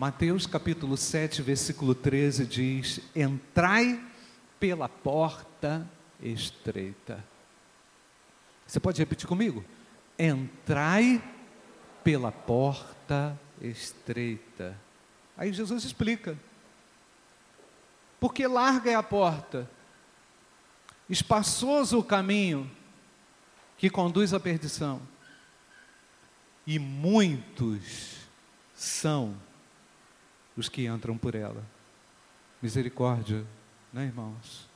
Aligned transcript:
Mateus 0.00 0.46
capítulo 0.46 0.96
7, 0.96 1.42
versículo 1.42 1.94
13 1.94 2.46
diz: 2.46 3.00
Entrai 3.14 4.02
pela 4.58 4.88
porta 4.88 5.86
estreita. 6.22 7.22
Você 8.66 8.80
pode 8.80 8.98
repetir 8.98 9.28
comigo? 9.28 9.62
Entrai 10.18 11.22
pela 12.02 12.32
porta 12.32 13.38
estreita. 13.60 14.74
Aí 15.36 15.52
Jesus 15.52 15.84
explica. 15.84 16.34
Porque 18.18 18.46
larga 18.46 18.90
é 18.90 18.94
a 18.94 19.02
porta, 19.02 19.70
espaçoso 21.10 21.98
o 21.98 22.04
caminho 22.04 22.70
que 23.76 23.90
conduz 23.90 24.32
à 24.32 24.40
perdição, 24.40 25.02
e 26.66 26.78
muitos 26.78 28.16
são 28.74 29.36
os 30.60 30.68
que 30.68 30.86
entram 30.86 31.18
por 31.18 31.34
ela. 31.34 31.64
Misericórdia, 32.62 33.44
né, 33.92 34.04
irmãos? 34.04 34.68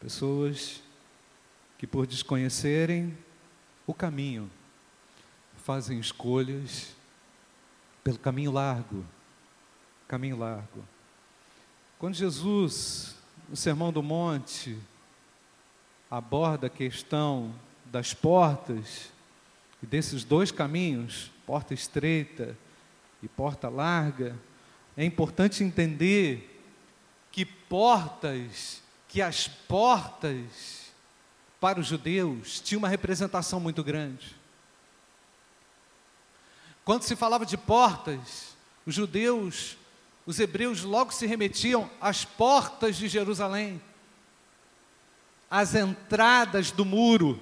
Pessoas 0.00 0.82
que, 1.76 1.86
por 1.86 2.06
desconhecerem 2.06 3.16
o 3.86 3.92
caminho, 3.92 4.50
fazem 5.56 5.98
escolhas 5.98 6.94
pelo 8.02 8.18
caminho 8.18 8.50
largo 8.50 9.04
caminho 10.08 10.38
largo. 10.38 10.82
Quando 11.98 12.14
Jesus, 12.14 13.14
no 13.46 13.54
Sermão 13.54 13.92
do 13.92 14.02
Monte, 14.02 14.78
aborda 16.10 16.68
a 16.68 16.70
questão 16.70 17.54
das 17.84 18.14
portas 18.14 19.12
e 19.82 19.86
desses 19.86 20.24
dois 20.24 20.50
caminhos, 20.50 21.30
porta 21.46 21.74
estreita 21.74 22.56
e 23.22 23.28
porta 23.28 23.68
larga, 23.68 24.34
é 24.98 25.04
importante 25.04 25.62
entender 25.62 26.60
que 27.30 27.44
portas, 27.44 28.82
que 29.06 29.22
as 29.22 29.46
portas 29.46 30.90
para 31.60 31.78
os 31.78 31.86
judeus 31.86 32.60
tinham 32.60 32.80
uma 32.80 32.88
representação 32.88 33.60
muito 33.60 33.84
grande. 33.84 34.34
Quando 36.84 37.04
se 37.04 37.14
falava 37.14 37.46
de 37.46 37.56
portas, 37.56 38.56
os 38.84 38.92
judeus 38.92 39.76
os 40.26 40.40
hebreus 40.40 40.82
logo 40.82 41.12
se 41.12 41.26
remetiam 41.26 41.88
às 42.00 42.24
portas 42.24 42.96
de 42.96 43.08
Jerusalém, 43.08 43.80
às 45.48 45.76
entradas 45.76 46.72
do 46.72 46.84
muro. 46.84 47.40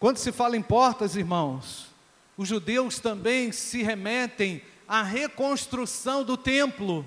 Quando 0.00 0.16
se 0.16 0.32
fala 0.32 0.56
em 0.56 0.62
portas, 0.62 1.14
irmãos, 1.14 1.86
os 2.36 2.48
judeus 2.48 2.98
também 2.98 3.52
se 3.52 3.84
remetem 3.84 4.62
à 4.86 5.02
reconstrução 5.02 6.24
do 6.24 6.36
templo, 6.36 7.06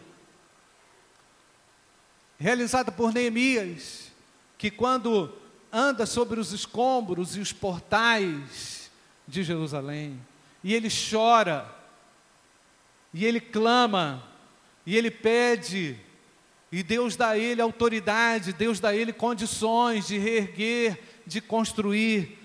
realizada 2.38 2.92
por 2.92 3.14
Neemias, 3.14 4.12
que 4.58 4.72
quando 4.72 5.34
anda 5.72 6.06
sobre 6.06 6.40
os 6.40 6.52
escombros 6.52 7.36
e 7.36 7.40
os 7.40 7.52
portais 7.52 8.92
de 9.28 9.44
Jerusalém, 9.44 10.20
e 10.64 10.74
ele 10.74 10.90
chora, 10.90 11.70
e 13.14 13.26
ele 13.26 13.40
clama, 13.40 14.24
e 14.86 14.96
ele 14.96 15.12
pede, 15.12 16.00
e 16.72 16.84
Deus 16.84 17.16
dá 17.16 17.30
a 17.30 17.38
ele 17.38 17.62
autoridade, 17.62 18.52
Deus 18.52 18.80
dá 18.80 18.90
a 18.90 18.96
ele 18.96 19.14
condições 19.14 20.08
de 20.08 20.18
reerguer, 20.18 21.00
de 21.26 21.40
construir. 21.40 22.38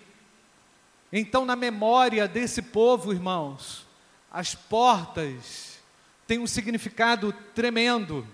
Então, 1.12 1.44
na 1.44 1.56
memória 1.56 2.28
desse 2.28 2.62
povo, 2.62 3.12
irmãos, 3.12 3.86
as 4.30 4.54
portas 4.54 5.78
têm 6.26 6.38
um 6.38 6.46
significado 6.46 7.32
tremendo. 7.54 8.26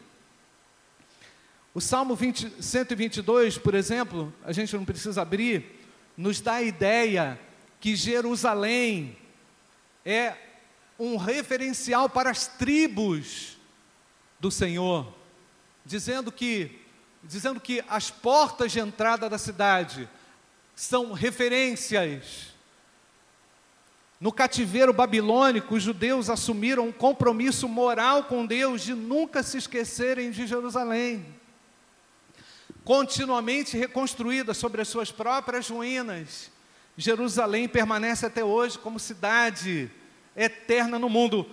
O 1.73 1.81
Salmo 1.81 2.15
20, 2.15 2.63
122, 2.63 3.59
por 3.59 3.75
exemplo, 3.75 4.33
a 4.45 4.53
gente 4.53 4.75
não 4.77 4.85
precisa 4.85 5.23
abrir, 5.23 5.81
nos 6.17 6.41
dá 6.41 6.55
a 6.55 6.63
ideia 6.63 7.39
que 7.81 7.95
Jerusalém 7.95 9.17
é 10.05 10.35
um 10.99 11.17
referencial 11.17 12.09
para 12.09 12.31
as 12.31 12.47
tribos 12.47 13.57
do 14.41 14.51
Senhor, 14.51 15.13
dizendo 15.85 16.33
que 16.33 16.83
dizendo 17.23 17.61
que 17.61 17.85
as 17.89 18.11
portas 18.11 18.71
de 18.71 18.79
entrada 18.79 19.29
da 19.29 19.37
cidade 19.37 20.09
são 20.75 21.13
referências. 21.13 22.55
No 24.19 24.33
cativeiro 24.33 24.93
babilônico, 24.93 25.75
os 25.75 25.83
judeus 25.83 26.31
assumiram 26.31 26.89
um 26.89 26.93
compromisso 26.93 27.69
moral 27.69 28.25
com 28.25 28.47
Deus 28.47 28.83
de 28.83 28.95
nunca 28.95 29.43
se 29.43 29.59
esquecerem 29.59 30.31
de 30.31 30.47
Jerusalém. 30.47 31.27
Continuamente 32.83 33.77
reconstruída 33.77 34.55
sobre 34.55 34.81
as 34.81 34.89
suas 34.89 35.11
próprias 35.13 35.69
ruínas, 35.69 36.51
Jerusalém 36.97 37.69
permanece 37.69 38.25
até 38.25 38.43
hoje 38.43 38.79
como 38.79 38.99
cidade 38.99 39.91
eterna 40.35 40.99
no 40.99 41.11
mundo, 41.11 41.47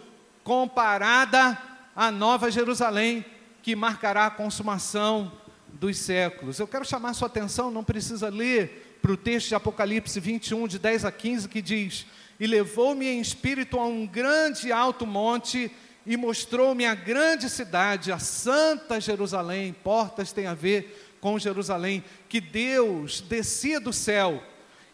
comparada 0.44 1.60
à 1.96 2.10
Nova 2.12 2.50
Jerusalém, 2.50 3.26
que 3.62 3.76
marcará 3.76 4.28
a 4.28 4.32
consumação 4.32 5.32
dos 5.68 5.98
séculos. 5.98 6.60
Eu 6.60 6.68
quero 6.68 6.86
chamar 6.86 7.14
sua 7.14 7.28
atenção, 7.28 7.72
não 7.72 7.84
precisa 7.84 8.30
ler 8.30 9.00
para 9.02 9.12
o 9.12 9.18
texto 9.18 9.50
de 9.50 9.56
Apocalipse 9.56 10.18
21, 10.20 10.68
de 10.68 10.80
10 10.80 11.04
a 11.04 11.12
15, 11.12 11.50
que 11.50 11.62
diz: 11.62 12.06
E 12.44 12.48
levou-me 12.48 13.08
em 13.08 13.22
espírito 13.22 13.80
a 13.80 13.86
um 13.86 14.06
grande 14.06 14.70
alto 14.70 15.08
monte, 15.08 15.72
e 16.06 16.18
mostrou-me 16.18 16.86
a 16.86 16.94
grande 16.94 17.50
cidade, 17.50 18.12
a 18.12 18.20
santa 18.20 19.00
Jerusalém. 19.00 19.72
Portas 19.72 20.34
tem 20.34 20.48
a 20.48 20.54
ver 20.54 21.16
com 21.22 21.40
Jerusalém, 21.40 22.04
que 22.28 22.42
Deus 22.42 23.22
descia 23.22 23.80
do 23.80 23.94
céu 23.94 24.44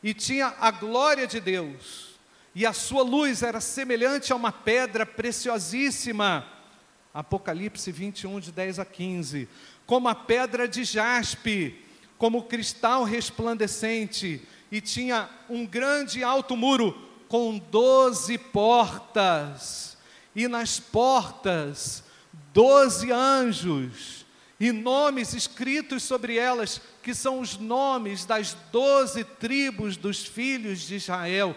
e 0.04 0.14
tinha 0.14 0.54
a 0.60 0.70
glória 0.70 1.26
de 1.26 1.40
Deus 1.40 2.10
e 2.54 2.68
a 2.68 2.72
sua 2.72 3.02
luz 3.02 3.42
era 3.42 3.60
semelhante 3.60 4.32
a 4.32 4.36
uma 4.36 4.52
pedra 4.52 5.04
preciosíssima. 5.04 6.46
Apocalipse 7.12 7.92
21, 7.92 8.40
de 8.40 8.52
10 8.52 8.78
a 8.78 8.86
15. 8.86 9.50
Como 9.88 10.08
a 10.08 10.14
pedra 10.14 10.68
de 10.68 10.84
jaspe, 10.84 11.84
como 12.16 12.44
cristal 12.44 13.06
resplandecente, 13.06 14.40
e 14.72 14.80
tinha 14.80 15.28
um 15.50 15.66
grande 15.66 16.24
alto 16.24 16.56
muro 16.56 17.09
com 17.30 17.58
doze 17.58 18.38
portas, 18.38 19.98
e 20.36 20.48
nas 20.50 20.80
portas 20.80 22.04
doze 22.54 23.12
anjos, 23.12 24.26
e 24.60 24.74
nomes 24.74 25.34
escritos 25.34 26.04
sobre 26.04 26.38
elas, 26.38 26.82
que 27.02 27.16
são 27.16 27.40
os 27.40 27.58
nomes 27.58 28.26
das 28.26 28.58
doze 28.74 29.24
tribos 29.24 29.96
dos 29.96 30.26
filhos 30.26 30.82
de 30.82 30.96
Israel 30.96 31.56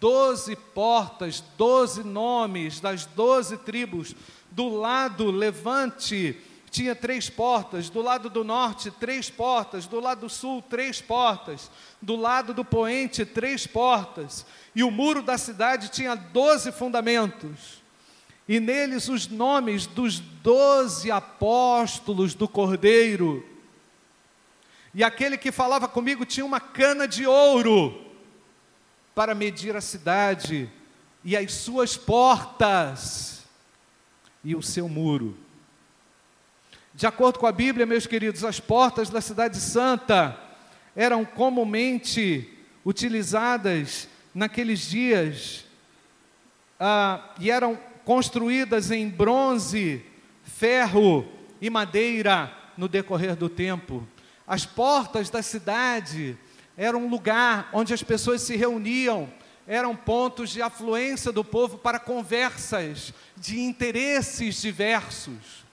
doze 0.00 0.56
portas, 0.56 1.44
doze 1.58 2.02
nomes 2.02 2.80
das 2.80 3.04
doze 3.04 3.58
tribos. 3.58 4.16
Do 4.50 4.68
lado 4.68 5.30
levante 5.30 6.36
tinha 6.70 6.94
três 6.94 7.28
portas, 7.28 7.90
do 7.90 8.00
lado 8.00 8.30
do 8.30 8.44
norte, 8.44 8.90
três 8.92 9.28
portas, 9.28 9.86
do 9.86 9.98
lado 9.98 10.20
do 10.20 10.28
sul, 10.28 10.62
três 10.62 11.00
portas, 11.00 11.70
do 12.00 12.14
lado 12.14 12.54
do 12.54 12.64
poente, 12.64 13.24
três 13.24 13.66
portas, 13.66 14.46
e 14.74 14.84
o 14.84 14.90
muro 14.90 15.20
da 15.20 15.36
cidade 15.36 15.88
tinha 15.88 16.14
doze 16.14 16.70
fundamentos, 16.70 17.82
e 18.48 18.60
neles 18.60 19.08
os 19.08 19.26
nomes 19.26 19.86
dos 19.86 20.20
doze 20.20 21.10
apóstolos 21.10 22.34
do 22.34 22.48
Cordeiro. 22.48 23.46
E 24.92 25.04
aquele 25.04 25.36
que 25.38 25.52
falava 25.52 25.86
comigo 25.86 26.24
tinha 26.24 26.44
uma 26.44 26.58
cana 26.58 27.06
de 27.06 27.26
ouro 27.26 28.06
para 29.14 29.34
medir 29.36 29.76
a 29.76 29.80
cidade 29.80 30.68
e 31.22 31.36
as 31.36 31.52
suas 31.52 31.96
portas 31.96 33.46
e 34.42 34.56
o 34.56 34.62
seu 34.62 34.88
muro. 34.88 35.36
De 36.92 37.06
acordo 37.06 37.38
com 37.38 37.46
a 37.46 37.52
Bíblia, 37.52 37.86
meus 37.86 38.06
queridos, 38.06 38.44
as 38.44 38.58
portas 38.58 39.08
da 39.08 39.20
Cidade 39.20 39.58
Santa 39.58 40.38
eram 40.96 41.24
comumente 41.24 42.48
utilizadas 42.84 44.08
naqueles 44.34 44.80
dias 44.80 45.64
ah, 46.78 47.32
e 47.38 47.50
eram 47.50 47.78
construídas 48.04 48.90
em 48.90 49.08
bronze, 49.08 50.04
ferro 50.42 51.26
e 51.60 51.70
madeira 51.70 52.52
no 52.76 52.88
decorrer 52.88 53.36
do 53.36 53.48
tempo. 53.48 54.06
As 54.46 54.66
portas 54.66 55.30
da 55.30 55.42
cidade 55.42 56.36
era 56.76 56.98
um 56.98 57.08
lugar 57.08 57.68
onde 57.72 57.94
as 57.94 58.02
pessoas 58.02 58.42
se 58.42 58.56
reuniam, 58.56 59.32
eram 59.64 59.94
pontos 59.94 60.50
de 60.50 60.60
afluência 60.60 61.30
do 61.30 61.44
povo 61.44 61.78
para 61.78 62.00
conversas 62.00 63.14
de 63.36 63.60
interesses 63.60 64.60
diversos. 64.60 65.69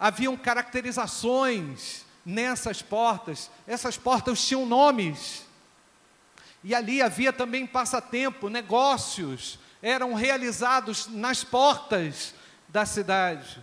Haviam 0.00 0.34
caracterizações 0.34 2.06
nessas 2.24 2.80
portas, 2.80 3.50
essas 3.66 3.98
portas 3.98 4.42
tinham 4.42 4.64
nomes. 4.64 5.44
E 6.64 6.74
ali 6.74 7.02
havia 7.02 7.32
também 7.32 7.66
passatempo, 7.66 8.48
negócios, 8.48 9.58
eram 9.82 10.14
realizados 10.14 11.06
nas 11.06 11.44
portas 11.44 12.34
da 12.68 12.86
cidade. 12.86 13.62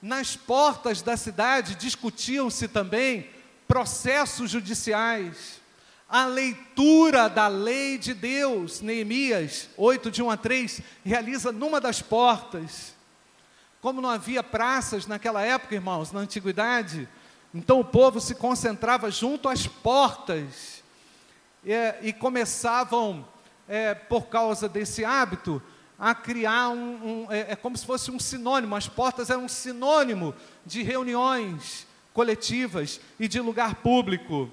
Nas 0.00 0.36
portas 0.36 1.02
da 1.02 1.16
cidade 1.16 1.74
discutiam-se 1.74 2.68
também 2.68 3.28
processos 3.66 4.50
judiciais. 4.50 5.60
A 6.08 6.24
leitura 6.24 7.28
da 7.28 7.48
lei 7.48 7.98
de 7.98 8.14
Deus, 8.14 8.80
Neemias 8.80 9.68
8, 9.76 10.10
de 10.10 10.22
1 10.22 10.30
a 10.30 10.36
3, 10.36 10.80
realiza 11.04 11.52
numa 11.52 11.80
das 11.80 12.00
portas. 12.00 12.94
Como 13.80 14.00
não 14.00 14.10
havia 14.10 14.42
praças 14.42 15.06
naquela 15.06 15.42
época, 15.42 15.74
irmãos, 15.74 16.10
na 16.10 16.20
antiguidade, 16.20 17.08
então 17.54 17.78
o 17.78 17.84
povo 17.84 18.20
se 18.20 18.34
concentrava 18.34 19.10
junto 19.10 19.48
às 19.48 19.66
portas 19.66 20.82
é, 21.64 21.96
e 22.02 22.12
começavam, 22.12 23.26
é, 23.68 23.94
por 23.94 24.26
causa 24.26 24.68
desse 24.68 25.04
hábito, 25.04 25.62
a 25.98 26.14
criar 26.14 26.70
um, 26.70 27.24
um 27.24 27.32
é, 27.32 27.52
é, 27.52 27.56
como 27.56 27.76
se 27.76 27.86
fosse 27.86 28.10
um 28.10 28.18
sinônimo. 28.18 28.74
As 28.74 28.88
portas 28.88 29.30
eram 29.30 29.44
um 29.44 29.48
sinônimo 29.48 30.34
de 30.66 30.82
reuniões 30.82 31.86
coletivas 32.12 33.00
e 33.18 33.28
de 33.28 33.40
lugar 33.40 33.76
público. 33.76 34.50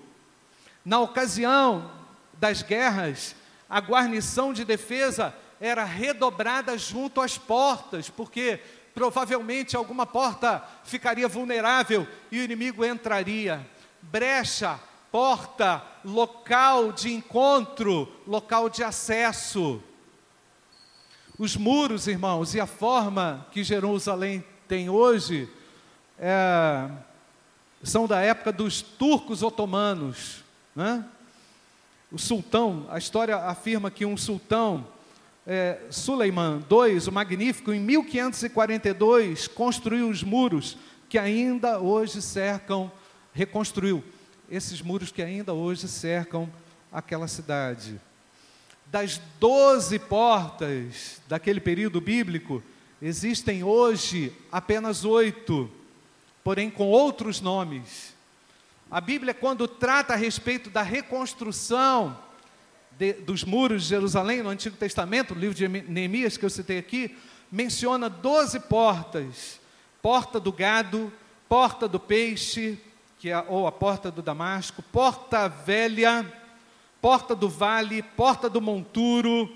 Na 0.84 1.00
ocasião 1.00 1.92
das 2.34 2.62
guerras, 2.62 3.36
a 3.68 3.80
guarnição 3.80 4.54
de 4.54 4.64
defesa 4.64 5.36
era 5.60 5.84
redobrada 5.84 6.78
junto 6.78 7.22
às 7.22 7.38
portas, 7.38 8.10
porque 8.10 8.60
provavelmente 8.96 9.76
alguma 9.76 10.06
porta 10.06 10.64
ficaria 10.86 11.28
vulnerável 11.28 12.08
e 12.32 12.40
o 12.40 12.44
inimigo 12.44 12.86
entraria. 12.86 13.70
Brecha, 14.02 14.80
porta, 15.12 15.84
local 16.04 16.94
de 16.94 17.14
encontro, 17.14 18.10
local 18.26 18.70
de 18.70 18.84
acesso. 18.84 19.84
Os 21.38 21.58
muros, 21.58 22.08
irmãos, 22.08 22.56
e 22.56 22.62
a 22.62 22.66
forma 22.66 23.46
que 23.52 23.66
Jerusalém 23.66 24.42
tem 24.66 24.90
hoje 24.90 25.50
é, 26.18 26.90
são 27.84 28.08
da 28.08 28.22
época 28.22 28.54
dos 28.54 28.82
turcos 28.82 29.44
otomanos. 29.44 30.46
Né? 30.74 31.04
O 32.10 32.18
sultão, 32.18 32.88
a 32.90 32.98
história 32.98 33.36
afirma 33.36 33.92
que 33.92 34.06
um 34.06 34.16
sultão 34.16 34.88
é, 35.46 35.78
Suleiman 35.92 36.64
II, 36.70 37.08
o 37.08 37.12
Magnífico, 37.12 37.72
em 37.72 37.80
1542, 37.80 39.48
construiu 39.48 40.10
os 40.10 40.24
muros 40.24 40.78
que 41.08 41.18
ainda 41.18 41.80
hoje 41.80 42.22
cercam, 42.22 42.92
reconstruiu 43.34 44.04
esses 44.50 44.82
muros 44.82 45.12
que 45.12 45.22
ainda 45.22 45.54
hoje 45.54 45.88
cercam 45.88 46.50
aquela 46.92 47.28
cidade. 47.28 48.00
Das 48.88 49.22
doze 49.40 50.00
portas 50.00 51.22
daquele 51.28 51.60
período 51.60 52.02
bíblico, 52.02 52.64
existem 53.02 53.64
hoje 53.64 54.32
apenas 54.52 55.06
oito, 55.06 55.70
porém 56.44 56.70
com 56.70 56.88
outros 56.88 57.40
nomes. 57.40 58.16
A 58.90 59.02
Bíblia, 59.02 59.34
quando 59.34 59.68
trata 59.68 60.14
a 60.14 60.18
respeito 60.18 60.70
da 60.70 60.82
reconstrução 60.82 62.18
de, 62.98 63.14
dos 63.14 63.44
muros 63.44 63.84
de 63.84 63.90
Jerusalém, 63.90 64.42
no 64.42 64.50
Antigo 64.50 64.78
Testamento, 64.78 65.34
o 65.34 65.38
livro 65.38 65.56
de 65.56 65.68
Neemias 65.68 66.38
que 66.38 66.46
eu 66.46 66.50
citei 66.50 66.78
aqui, 66.78 67.18
menciona 67.52 68.10
doze 68.10 68.60
portas: 68.60 69.60
porta 70.02 70.40
do 70.40 70.52
gado, 70.52 71.12
porta 71.48 71.88
do 71.88 72.00
peixe, 72.00 72.80
que 73.20 73.30
é, 73.30 73.46
ou 73.48 73.68
a 73.68 73.72
porta 73.72 74.10
do 74.10 74.22
Damasco, 74.22 74.82
porta 74.82 75.48
velha, 75.48 76.26
porta 77.02 77.36
do 77.36 77.50
vale, 77.50 78.02
porta 78.02 78.50
do 78.50 78.62
monturo, 78.62 79.50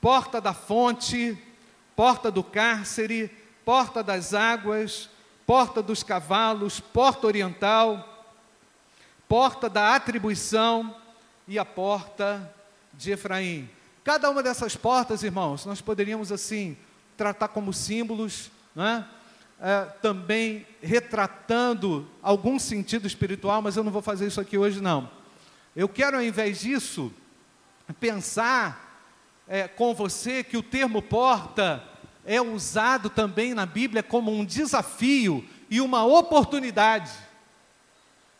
porta 0.00 0.40
da 0.40 0.52
fonte, 0.52 1.38
porta 1.96 2.30
do 2.30 2.42
cárcere, 2.42 3.30
porta 3.64 4.02
das 4.02 4.34
águas, 4.34 5.08
porta 5.46 5.82
dos 5.82 6.02
cavalos, 6.02 6.80
porta 6.80 7.26
oriental, 7.26 8.26
porta 9.28 9.68
da 9.68 9.94
atribuição 9.94 10.94
e 11.46 11.58
a 11.58 11.64
porta 11.64 12.53
de 12.96 13.12
Efraim. 13.12 13.68
Cada 14.02 14.28
uma 14.30 14.42
dessas 14.42 14.76
portas, 14.76 15.22
irmãos, 15.22 15.64
nós 15.64 15.80
poderíamos 15.80 16.30
assim 16.30 16.76
tratar 17.16 17.48
como 17.48 17.72
símbolos, 17.72 18.50
né? 18.74 19.06
é, 19.60 19.84
também 20.02 20.66
retratando 20.82 22.06
algum 22.22 22.58
sentido 22.58 23.06
espiritual, 23.06 23.62
mas 23.62 23.76
eu 23.76 23.84
não 23.84 23.92
vou 23.92 24.02
fazer 24.02 24.26
isso 24.26 24.40
aqui 24.40 24.58
hoje 24.58 24.80
não. 24.80 25.10
Eu 25.74 25.88
quero, 25.88 26.16
ao 26.16 26.22
invés 26.22 26.60
disso, 26.60 27.12
pensar 27.98 29.02
é, 29.48 29.66
com 29.66 29.94
você 29.94 30.44
que 30.44 30.56
o 30.56 30.62
termo 30.62 31.00
porta 31.00 31.82
é 32.24 32.40
usado 32.40 33.10
também 33.10 33.54
na 33.54 33.66
Bíblia 33.66 34.02
como 34.02 34.30
um 34.32 34.44
desafio 34.44 35.44
e 35.70 35.80
uma 35.80 36.04
oportunidade. 36.04 37.10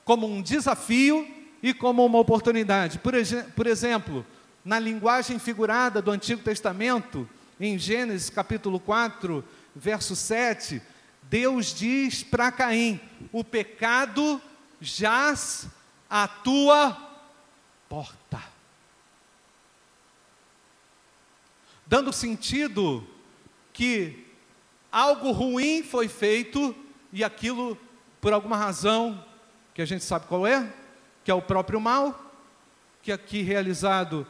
Como 0.04 0.26
um 0.26 0.42
desafio 0.42 1.26
e 1.62 1.72
como 1.72 2.04
uma 2.04 2.18
oportunidade. 2.18 2.98
Por, 2.98 3.14
por 3.56 3.66
exemplo, 3.66 4.24
na 4.64 4.78
linguagem 4.78 5.38
figurada 5.38 6.00
do 6.00 6.10
Antigo 6.10 6.42
Testamento, 6.42 7.28
em 7.60 7.78
Gênesis 7.78 8.30
capítulo 8.30 8.80
4, 8.80 9.44
verso 9.76 10.16
7, 10.16 10.80
Deus 11.24 11.74
diz 11.74 12.22
para 12.22 12.50
Caim: 12.50 13.00
o 13.30 13.44
pecado 13.44 14.40
jaz 14.80 15.68
à 16.08 16.26
tua 16.26 16.96
porta. 17.88 18.42
Dando 21.86 22.12
sentido 22.12 23.06
que 23.72 24.26
algo 24.90 25.30
ruim 25.32 25.82
foi 25.82 26.08
feito 26.08 26.74
e 27.12 27.22
aquilo, 27.22 27.76
por 28.20 28.32
alguma 28.32 28.56
razão, 28.56 29.22
que 29.74 29.82
a 29.82 29.84
gente 29.84 30.02
sabe 30.02 30.26
qual 30.26 30.46
é, 30.46 30.72
que 31.22 31.30
é 31.30 31.34
o 31.34 31.42
próprio 31.42 31.80
mal, 31.80 32.32
que 33.02 33.12
aqui 33.12 33.42
realizado 33.42 34.26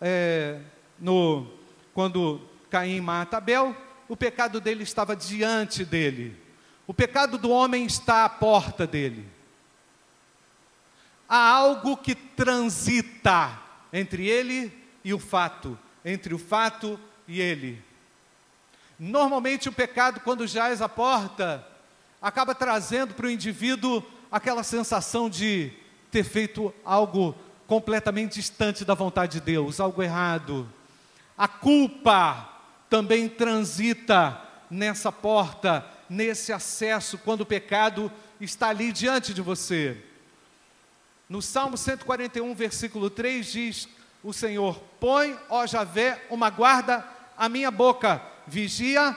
é, 0.00 0.60
no, 0.98 1.46
quando 1.92 2.40
Caim 2.70 3.00
mata 3.00 3.38
Abel, 3.38 3.76
o 4.08 4.16
pecado 4.16 4.60
dele 4.60 4.82
estava 4.82 5.14
diante 5.14 5.84
dele. 5.84 6.36
O 6.86 6.94
pecado 6.94 7.36
do 7.36 7.50
homem 7.50 7.84
está 7.84 8.24
à 8.24 8.28
porta 8.28 8.86
dele. 8.86 9.26
Há 11.28 11.50
algo 11.50 11.96
que 11.96 12.14
transita 12.14 13.60
entre 13.92 14.26
ele 14.26 14.72
e 15.04 15.12
o 15.12 15.18
fato, 15.18 15.78
entre 16.04 16.34
o 16.34 16.38
fato 16.38 16.98
e 17.26 17.40
ele. 17.40 17.82
Normalmente 18.98 19.68
o 19.68 19.72
pecado, 19.72 20.20
quando 20.20 20.46
jaz 20.46 20.80
à 20.80 20.88
porta, 20.88 21.66
acaba 22.20 22.54
trazendo 22.54 23.14
para 23.14 23.26
o 23.26 23.30
indivíduo 23.30 24.02
aquela 24.32 24.62
sensação 24.62 25.28
de 25.28 25.70
ter 26.10 26.24
feito 26.24 26.74
algo 26.84 27.34
completamente 27.68 28.36
distante 28.36 28.82
da 28.82 28.94
vontade 28.94 29.34
de 29.34 29.40
Deus, 29.42 29.78
algo 29.78 30.02
errado. 30.02 30.66
A 31.36 31.46
culpa 31.46 32.48
também 32.88 33.28
transita 33.28 34.42
nessa 34.70 35.12
porta, 35.12 35.86
nesse 36.08 36.50
acesso, 36.50 37.18
quando 37.18 37.42
o 37.42 37.46
pecado 37.46 38.10
está 38.40 38.70
ali 38.70 38.90
diante 38.90 39.34
de 39.34 39.42
você. 39.42 40.02
No 41.28 41.42
Salmo 41.42 41.76
141, 41.76 42.54
versículo 42.54 43.10
3 43.10 43.52
diz: 43.52 43.88
O 44.24 44.32
Senhor, 44.32 44.82
põe, 44.98 45.38
ó 45.50 45.66
Javé, 45.66 46.24
uma 46.30 46.48
guarda 46.48 47.06
à 47.36 47.50
minha 47.50 47.70
boca, 47.70 48.22
vigia 48.46 49.14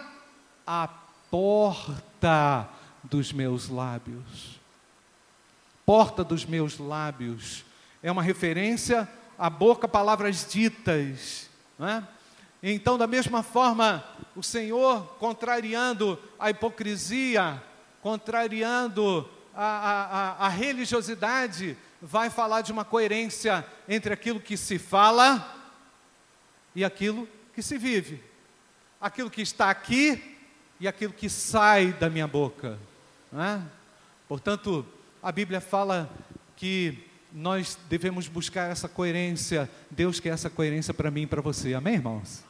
a 0.67 0.89
porta 1.29 2.67
dos 3.01 3.31
meus 3.31 3.69
lábios. 3.69 4.59
Porta 5.85 6.21
dos 6.21 6.45
meus 6.45 6.77
lábios 6.77 7.63
é 8.01 8.11
uma 8.11 8.23
referência 8.23 9.07
à 9.37 9.49
boca, 9.49 9.87
palavras 9.87 10.45
ditas. 10.49 11.49
É? 11.79 12.03
Então, 12.63 12.97
da 12.97 13.07
mesma 13.07 13.41
forma, 13.41 14.03
o 14.35 14.43
Senhor, 14.43 15.03
contrariando 15.19 16.19
a 16.39 16.49
hipocrisia, 16.49 17.61
contrariando 18.01 19.27
a, 19.53 19.65
a, 19.65 20.45
a, 20.45 20.49
religiosidade, 20.49 21.77
vai 22.01 22.29
falar 22.29 22.61
de 22.61 22.71
uma 22.71 22.85
coerência 22.85 23.65
entre 23.87 24.13
aquilo 24.13 24.39
que 24.39 24.55
se 24.55 24.79
fala 24.79 25.57
e 26.75 26.85
aquilo 26.85 27.27
que 27.53 27.61
se 27.61 27.77
vive, 27.77 28.23
aquilo 28.99 29.29
que 29.29 29.41
está 29.41 29.69
aqui 29.69 30.37
e 30.79 30.87
aquilo 30.87 31.13
que 31.13 31.29
sai 31.29 31.93
da 31.93 32.09
minha 32.09 32.27
boca. 32.27 32.79
É? 33.33 33.61
Portanto, 34.27 34.85
a 35.21 35.31
Bíblia 35.31 35.61
fala 35.61 36.09
que 36.55 37.10
nós 37.33 37.77
devemos 37.89 38.27
buscar 38.27 38.71
essa 38.71 38.87
coerência. 38.89 39.69
Deus 39.89 40.19
quer 40.19 40.29
essa 40.29 40.49
coerência 40.49 40.93
para 40.93 41.11
mim 41.11 41.23
e 41.23 41.27
para 41.27 41.41
você. 41.41 41.73
Amém, 41.73 41.95
irmãos? 41.95 42.43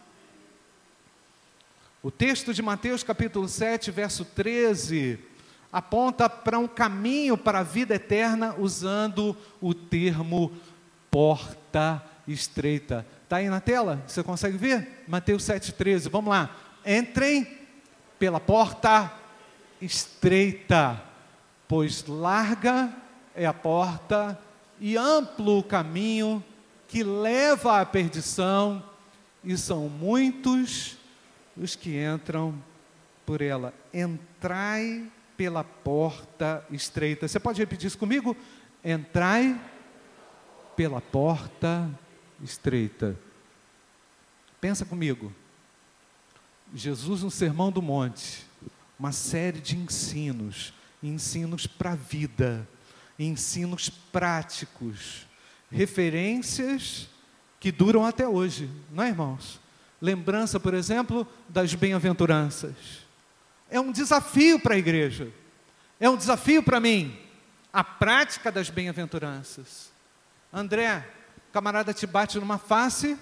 O 2.02 2.10
texto 2.10 2.54
de 2.54 2.62
Mateus 2.62 3.04
capítulo 3.04 3.48
7, 3.48 3.92
verso 3.92 4.26
13, 4.26 5.20
aponta 5.72 6.28
para 6.28 6.58
um 6.58 6.68
caminho 6.68 7.38
para 7.38 7.60
a 7.60 7.64
vida 7.64 7.94
eterna 7.94 8.56
usando 8.58 9.38
o 9.62 9.74
termo 9.74 10.52
porta 11.12 12.04
estreita. 12.28 13.06
Está 13.24 13.38
aí 13.38 13.50
na 13.50 13.62
tela? 13.62 14.04
Você 14.08 14.24
consegue 14.24 14.58
ver? 14.58 15.06
Mateus 15.08 15.44
7,13. 15.44 16.10
Vamos 16.10 16.32
lá. 16.32 16.56
Entrem 16.86 17.48
pela 18.18 18.40
porta 18.40 19.14
estreita, 19.80 21.02
pois 21.68 22.06
larga 22.06 22.92
é 23.36 23.46
a 23.46 23.54
porta 23.54 24.38
e 24.82 24.98
amplo 24.98 25.60
o 25.60 25.64
caminho 25.64 26.44
que 26.88 27.04
leva 27.04 27.80
à 27.80 27.86
perdição, 27.86 28.84
e 29.44 29.56
são 29.56 29.88
muitos 29.88 30.98
os 31.56 31.76
que 31.76 32.04
entram 32.04 32.62
por 33.26 33.42
ela. 33.42 33.74
Entrai 33.94 35.10
pela 35.38 35.64
porta 35.64 36.66
estreita. 36.72 37.28
Você 37.28 37.40
pode 37.40 37.60
repetir 37.60 37.88
isso 37.88 37.98
comigo? 37.98 38.36
Entrai 38.84 39.60
pela 40.76 41.00
porta 41.00 41.90
estreita. 42.42 43.18
Pensa 44.60 44.84
comigo. 44.84 45.34
Jesus 46.74 47.22
no 47.22 47.30
Sermão 47.30 47.72
do 47.72 47.82
Monte, 47.82 48.46
uma 48.98 49.12
série 49.12 49.60
de 49.60 49.78
ensinos, 49.78 50.74
ensinos 51.04 51.68
para 51.68 51.92
a 51.92 51.96
vida, 51.96 52.68
ensinos 53.26 53.90
práticos, 53.90 55.28
referências 55.70 57.10
que 57.60 57.72
duram 57.72 58.06
até 58.06 58.28
hoje, 58.28 58.70
não 58.92 59.04
é, 59.04 59.10
irmãos? 59.10 59.60
Lembrança, 60.02 60.60
por 60.60 60.74
exemplo, 60.74 61.28
das 61.48 61.76
bem-aventuranças. 61.76 62.76
É 63.70 63.80
um 63.80 63.92
desafio 63.92 64.60
para 64.60 64.74
a 64.74 64.78
igreja, 64.78 65.32
é 66.00 66.10
um 66.10 66.18
desafio 66.18 66.64
para 66.64 66.80
mim, 66.80 67.18
a 67.72 67.84
prática 67.84 68.52
das 68.52 68.70
bem-aventuranças. 68.70 69.92
André, 70.52 71.08
camarada 71.54 71.94
te 71.94 72.08
bate 72.08 72.40
numa 72.40 72.58
face, 72.58 73.18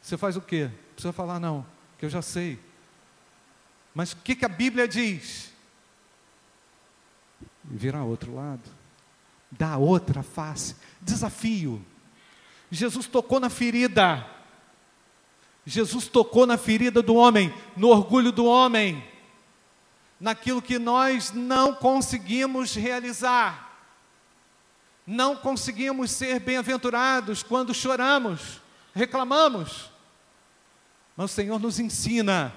você 0.00 0.16
faz 0.16 0.36
o 0.36 0.40
quê? 0.40 0.64
Não 0.64 0.94
precisa 0.94 1.12
falar, 1.12 1.38
não, 1.38 1.64
que 1.98 2.06
eu 2.06 2.10
já 2.10 2.22
sei. 2.22 2.58
Mas 3.94 4.12
o 4.12 4.16
que, 4.16 4.34
que 4.34 4.44
a 4.44 4.48
Bíblia 4.48 4.88
diz? 4.88 5.52
Vira 7.62 8.02
outro 8.02 8.34
lado, 8.34 8.62
dá 9.50 9.76
outra 9.76 10.22
face, 10.22 10.76
desafio. 11.00 11.84
Jesus 12.70 13.06
tocou 13.06 13.40
na 13.40 13.50
ferida, 13.50 14.26
Jesus 15.66 16.08
tocou 16.08 16.46
na 16.46 16.56
ferida 16.56 17.02
do 17.02 17.14
homem, 17.14 17.52
no 17.76 17.88
orgulho 17.88 18.30
do 18.30 18.44
homem, 18.44 19.04
naquilo 20.18 20.62
que 20.62 20.78
nós 20.78 21.32
não 21.32 21.74
conseguimos 21.74 22.74
realizar. 22.74 23.68
Não 25.06 25.34
conseguimos 25.34 26.10
ser 26.12 26.38
bem-aventurados 26.38 27.42
quando 27.42 27.74
choramos, 27.74 28.60
reclamamos. 28.94 29.90
Mas 31.16 31.32
o 31.32 31.34
Senhor 31.34 31.58
nos 31.58 31.80
ensina 31.80 32.54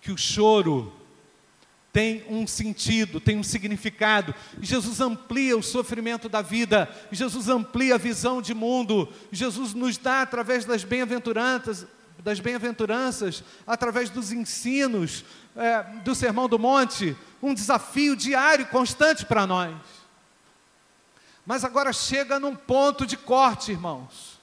que 0.00 0.10
o 0.10 0.18
choro 0.18 0.92
tem 1.96 2.22
um 2.28 2.46
sentido, 2.46 3.18
tem 3.18 3.38
um 3.38 3.42
significado. 3.42 4.34
Jesus 4.60 5.00
amplia 5.00 5.56
o 5.56 5.62
sofrimento 5.62 6.28
da 6.28 6.42
vida, 6.42 6.94
Jesus 7.10 7.48
amplia 7.48 7.94
a 7.94 7.98
visão 7.98 8.42
de 8.42 8.52
mundo, 8.52 9.10
Jesus 9.32 9.72
nos 9.72 9.96
dá 9.96 10.20
através 10.20 10.66
das 10.66 10.84
bem-aventuranças, 10.84 11.86
das 12.18 12.38
bem-aventuranças, 12.38 13.42
através 13.66 14.10
dos 14.10 14.30
ensinos 14.30 15.24
é, 15.56 15.84
do 16.04 16.14
Sermão 16.14 16.50
do 16.50 16.58
Monte, 16.58 17.16
um 17.42 17.54
desafio 17.54 18.14
diário, 18.14 18.66
constante 18.66 19.24
para 19.24 19.46
nós. 19.46 19.74
Mas 21.46 21.64
agora 21.64 21.94
chega 21.94 22.38
num 22.38 22.54
ponto 22.54 23.06
de 23.06 23.16
corte, 23.16 23.72
irmãos. 23.72 24.35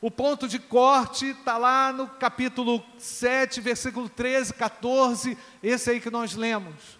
O 0.00 0.10
ponto 0.10 0.46
de 0.46 0.60
corte 0.60 1.30
está 1.30 1.56
lá 1.56 1.92
no 1.92 2.06
capítulo 2.06 2.84
7, 2.98 3.60
versículo 3.60 4.08
13, 4.08 4.54
14, 4.54 5.36
esse 5.60 5.90
aí 5.90 6.00
que 6.00 6.10
nós 6.10 6.34
lemos. 6.34 6.98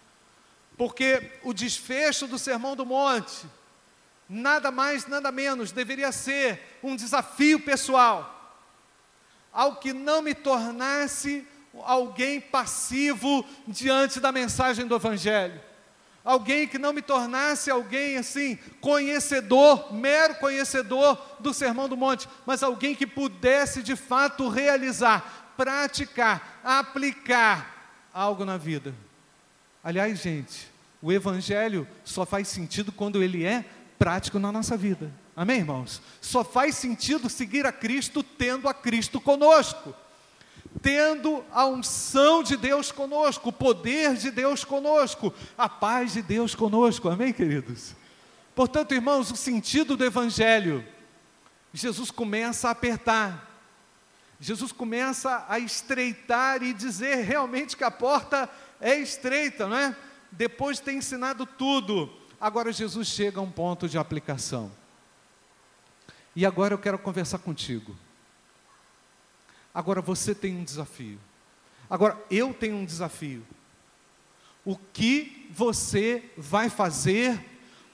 Porque 0.76 1.38
o 1.45 1.52
desfecho 1.52 2.26
do 2.26 2.38
Sermão 2.38 2.75
do 2.75 2.85
Monte, 2.85 3.47
nada 4.28 4.73
mais, 4.73 5.07
nada 5.07 5.31
menos, 5.31 5.71
deveria 5.71 6.11
ser 6.11 6.78
um 6.83 6.97
desafio 6.97 7.61
pessoal 7.61 8.35
ao 9.52 9.76
que 9.76 9.93
não 9.93 10.21
me 10.21 10.35
tornasse 10.35 11.47
alguém 11.83 12.40
passivo 12.40 13.45
diante 13.67 14.19
da 14.19 14.33
mensagem 14.33 14.87
do 14.87 14.95
Evangelho. 14.97 15.68
Alguém 16.29 16.69
que 16.69 16.77
não 16.77 16.93
me 16.93 17.01
tornasse 17.01 17.71
alguém 17.71 18.19
assim, 18.19 18.59
conhecedor, 18.83 19.95
mero 19.95 20.35
conhecedor 20.35 21.19
do 21.41 21.55
Sermão 21.55 21.89
do 21.89 21.97
Monte, 21.97 22.29
mas 22.45 22.63
alguém 22.63 22.95
que 22.95 23.07
pudesse 23.07 23.83
de 23.83 23.97
fato 23.97 24.47
realizar, 24.47 25.55
praticar, 25.57 26.61
aplicar 26.63 28.05
algo 28.13 28.45
na 28.45 28.59
vida. 28.59 28.95
Aliás, 29.83 30.19
gente, 30.19 30.69
o 31.01 31.11
Evangelho 31.11 31.89
só 32.05 32.27
faz 32.27 32.47
sentido 32.49 32.93
quando 32.93 33.23
ele 33.23 33.47
é 33.47 33.65
prático 33.99 34.39
na 34.39 34.53
nossa 34.53 34.77
vida. 34.77 35.11
Amém, 35.35 35.61
irmãos? 35.61 36.03
Só 36.21 36.45
faz 36.45 36.75
sentido 36.75 37.31
seguir 37.31 37.65
a 37.65 37.73
Cristo 37.73 38.23
tendo 38.23 38.69
a 38.69 38.75
Cristo 38.75 39.19
conosco, 39.19 39.95
tendo 40.83 41.45
a 41.53 41.67
unção 41.67 42.43
de 42.43 42.57
Deus 42.57 42.93
conosco, 42.93 43.49
o 43.49 43.53
poder 43.53 44.15
de 44.15 44.31
Deus 44.31 44.65
conosco, 44.65 45.33
a 45.57 45.69
paz 45.69 46.13
de 46.13 46.23
Deus 46.23 46.55
conosco. 46.55 47.09
Amém, 47.09 47.33
queridos? 47.33 47.95
Portanto, 48.55 48.95
irmãos, 48.95 49.31
o 49.31 49.37
sentido 49.37 49.97
do 49.97 50.05
Evangelho, 50.05 50.85
Jesus 51.73 52.11
começa 52.11 52.69
a 52.69 52.73
apertar, 52.73 53.49
Jesus 54.41 54.73
começa 54.73 55.45
a 55.49 55.59
estreitar 55.59 56.63
e 56.63 56.73
dizer 56.73 57.25
realmente 57.25 57.77
que 57.77 57.85
a 57.85 57.91
porta 57.91 58.49
é 58.81 58.97
estreita, 58.97 59.67
não 59.67 59.77
é? 59.77 59.97
Depois 60.31 60.77
de 60.77 60.85
ter 60.85 60.93
ensinado 60.93 61.45
tudo, 61.47 62.13
agora 62.41 62.73
Jesus 62.73 63.09
chega 63.09 63.41
a 63.41 63.43
um 63.43 63.51
ponto 63.51 63.89
de 63.89 63.99
aplicação. 63.99 64.71
E 66.37 66.47
agora 66.47 66.75
eu 66.75 66.79
quero 66.79 66.99
conversar 66.99 67.39
contigo. 67.39 67.97
Agora 69.75 70.01
você 70.01 70.35
tem 70.35 70.57
um 70.57 70.65
desafio. 70.65 71.19
Agora 71.89 72.17
eu 72.31 72.53
tenho 72.53 72.77
um 72.77 72.85
desafio. 72.85 73.47
O 74.65 74.77
que 74.77 75.49
você 75.51 76.23
vai 76.37 76.69
fazer 76.69 77.43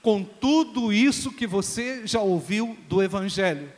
com 0.01 0.23
tudo 0.23 0.91
isso 0.91 1.31
que 1.31 1.47
você 1.47 2.05
já 2.05 2.19
ouviu 2.19 2.77
do 2.87 3.01
Evangelho? 3.01 3.71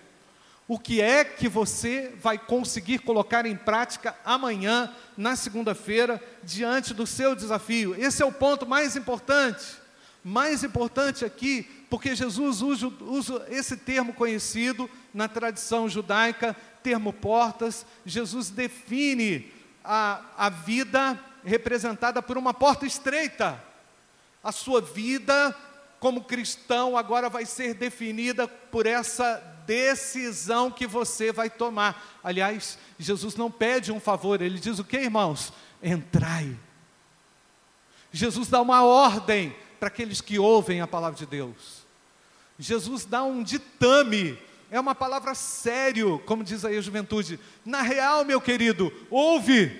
O 0.67 0.77
que 0.77 0.99
é 0.99 1.23
que 1.23 1.47
você 1.47 2.13
vai 2.21 2.37
conseguir 2.37 2.99
colocar 2.99 3.45
em 3.45 3.55
prática 3.55 4.13
amanhã, 4.25 4.93
na 5.15 5.35
segunda-feira, 5.37 6.21
diante 6.43 6.93
do 6.93 7.07
seu 7.07 7.35
desafio? 7.35 7.95
Esse 7.95 8.21
é 8.21 8.25
o 8.25 8.31
ponto 8.31 8.65
mais 8.65 8.95
importante. 8.97 9.63
Mais 10.29 10.61
importante 10.61 11.23
aqui 11.23 11.63
porque 11.89 12.13
Jesus 12.13 12.61
usa, 12.61 12.87
usa 12.99 13.47
esse 13.49 13.77
termo 13.77 14.13
conhecido 14.13 14.89
na 15.13 15.25
tradição 15.29 15.87
judaica, 15.87 16.53
termo 16.83 17.13
portas. 17.13 17.85
Jesus 18.05 18.49
define 18.49 19.49
a, 19.81 20.19
a 20.37 20.49
vida 20.49 21.17
representada 21.45 22.21
por 22.21 22.37
uma 22.37 22.53
porta 22.53 22.85
estreita. 22.85 23.63
A 24.43 24.51
sua 24.51 24.81
vida 24.81 25.55
como 25.97 26.25
cristão 26.25 26.97
agora 26.97 27.29
vai 27.29 27.45
ser 27.45 27.73
definida 27.73 28.49
por 28.49 28.85
essa 28.85 29.35
decisão 29.65 30.69
que 30.69 30.85
você 30.85 31.31
vai 31.31 31.49
tomar. 31.49 32.19
Aliás, 32.21 32.77
Jesus 32.99 33.37
não 33.37 33.49
pede 33.49 33.93
um 33.93 33.99
favor, 34.01 34.41
ele 34.41 34.59
diz 34.59 34.77
o 34.77 34.83
que, 34.83 34.97
irmãos? 34.97 35.53
Entrai. 35.81 36.53
Jesus 38.11 38.49
dá 38.49 38.59
uma 38.59 38.83
ordem 38.83 39.55
para 39.79 39.87
aqueles 39.87 40.21
que 40.21 40.39
ouvem 40.39 40.81
a 40.81 40.87
palavra 40.87 41.17
de 41.17 41.25
Deus. 41.25 41.85
Jesus 42.59 43.05
dá 43.05 43.23
um 43.23 43.43
ditame, 43.43 44.37
é 44.69 44.79
uma 44.79 44.95
palavra 44.95 45.35
sério, 45.35 46.19
como 46.25 46.43
diz 46.43 46.65
aí 46.65 46.77
a 46.77 46.81
juventude. 46.81 47.39
Na 47.65 47.81
real, 47.81 48.25
meu 48.25 48.41
querido, 48.41 48.91
ouve. 49.09 49.79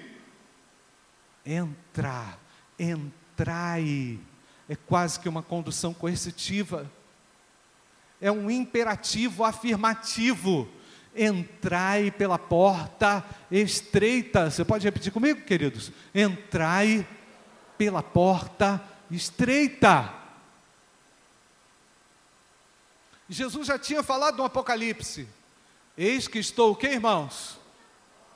Entra, 1.46 2.38
entrai. 2.78 4.20
É 4.70 4.76
quase 4.76 5.20
que 5.20 5.28
uma 5.28 5.42
condução 5.42 5.94
coercitiva. 5.94 6.90
É 8.22 8.32
um 8.32 8.50
imperativo 8.50 9.44
afirmativo. 9.44 10.68
Entrai 11.16 12.12
pela 12.12 12.38
porta 12.38 13.26
estreita. 13.50 14.52
Você 14.52 14.64
pode 14.64 14.86
repetir 14.86 15.12
comigo, 15.12 15.42
queridos? 15.42 15.92
Entrai 16.14 17.08
pela 17.78 18.04
porta 18.04 18.84
estreita. 19.10 20.14
Jesus 23.30 23.68
já 23.68 23.78
tinha 23.78 24.04
falado 24.04 24.38
no 24.38 24.44
Apocalipse. 24.44 25.28
Eis 25.98 26.28
que 26.28 26.40
estou 26.40 26.72
o 26.72 26.76
que, 26.76 26.88
irmãos? 26.88 27.60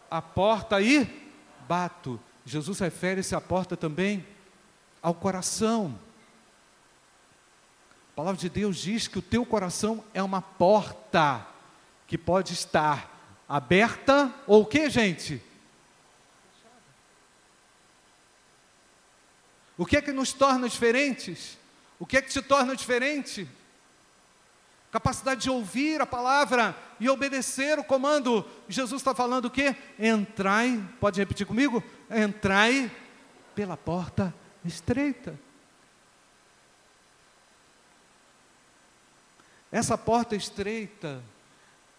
A 0.10 0.22
porta 0.22 0.78
aí 0.78 1.32
bato. 1.68 2.20
Jesus 2.46 2.80
refere-se 2.80 3.36
à 3.36 3.40
porta 3.40 3.78
também 3.78 4.26
ao 5.02 5.14
coração. 5.14 5.98
A 8.12 8.16
palavra 8.16 8.40
de 8.40 8.50
Deus 8.50 8.78
diz 8.78 9.08
que 9.08 9.20
o 9.20 9.22
teu 9.22 9.46
coração 9.46 10.04
é 10.14 10.22
uma 10.22 10.42
porta 10.42 11.48
que 12.08 12.18
pode 12.18 12.54
estar 12.54 13.10
aberta 13.48 14.34
ou 14.46 14.64
o 14.64 14.66
que, 14.66 14.90
gente? 14.90 15.42
O 19.82 19.86
que 19.88 19.98
é 19.98 20.02
que 20.02 20.12
nos 20.12 20.32
torna 20.32 20.70
diferentes? 20.70 21.58
O 21.98 22.06
que 22.06 22.16
é 22.16 22.22
que 22.22 22.30
te 22.30 22.40
torna 22.40 22.76
diferente? 22.76 23.50
Capacidade 24.92 25.42
de 25.42 25.50
ouvir 25.50 26.00
a 26.00 26.06
palavra 26.06 26.78
e 27.00 27.10
obedecer 27.10 27.80
o 27.80 27.84
comando. 27.84 28.48
Jesus 28.70 29.02
está 29.02 29.16
falando 29.16 29.46
o 29.46 29.50
quê? 29.50 29.76
Entrai, 29.98 30.88
pode 31.00 31.20
repetir 31.20 31.48
comigo? 31.48 31.84
Entrai 32.12 32.92
pela 33.56 33.76
porta 33.76 34.32
estreita. 34.64 35.34
Essa 39.72 39.98
porta 39.98 40.36
estreita, 40.36 41.24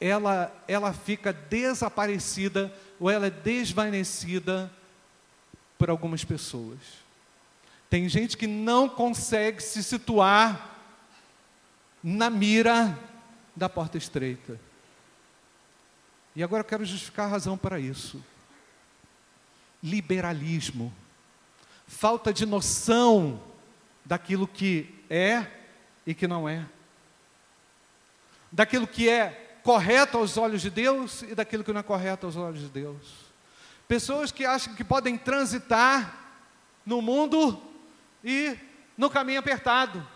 ela, 0.01 0.55
ela 0.69 0.93
fica 0.93 1.33
desaparecida 1.33 2.73
ou 3.01 3.11
ela 3.11 3.27
é 3.27 3.31
desvanecida 3.31 4.73
por 5.77 5.91
algumas 5.91 6.25
pessoas. 6.25 7.02
Tem 7.93 8.09
gente 8.09 8.39
que 8.39 8.47
não 8.47 8.89
consegue 8.89 9.63
se 9.63 9.83
situar 9.83 10.79
na 12.03 12.31
mira 12.31 12.99
da 13.55 13.69
porta 13.69 13.99
estreita. 13.99 14.59
E 16.35 16.43
agora 16.43 16.63
eu 16.63 16.65
quero 16.67 16.87
justificar 16.87 17.27
a 17.27 17.29
razão 17.29 17.59
para 17.59 17.79
isso. 17.79 18.25
Liberalismo, 19.83 20.91
falta 21.87 22.33
de 22.33 22.47
noção 22.47 23.43
daquilo 24.07 24.49
que 24.49 25.05
é 25.11 25.47
e 26.07 26.15
que 26.15 26.27
não 26.27 26.49
é, 26.49 26.65
daquilo 28.51 28.87
que 28.87 29.07
é 29.07 29.59
correto 29.63 30.17
aos 30.17 30.39
olhos 30.39 30.63
de 30.63 30.71
Deus 30.71 31.21
e 31.21 31.35
daquilo 31.35 31.63
que 31.63 31.75
não 31.75 31.81
é 31.81 31.83
correto 31.83 32.25
aos 32.25 32.37
olhos 32.37 32.61
de 32.61 32.69
Deus. 32.71 33.27
Pessoas 33.87 34.33
que 34.33 34.47
acham 34.47 34.75
que 34.75 34.83
podem 34.83 35.19
transitar 35.19 36.41
no 36.87 37.03
mundo 37.03 37.71
e 38.25 38.57
no 38.97 39.11
caminho 39.11 39.41
apertado. 39.41 40.07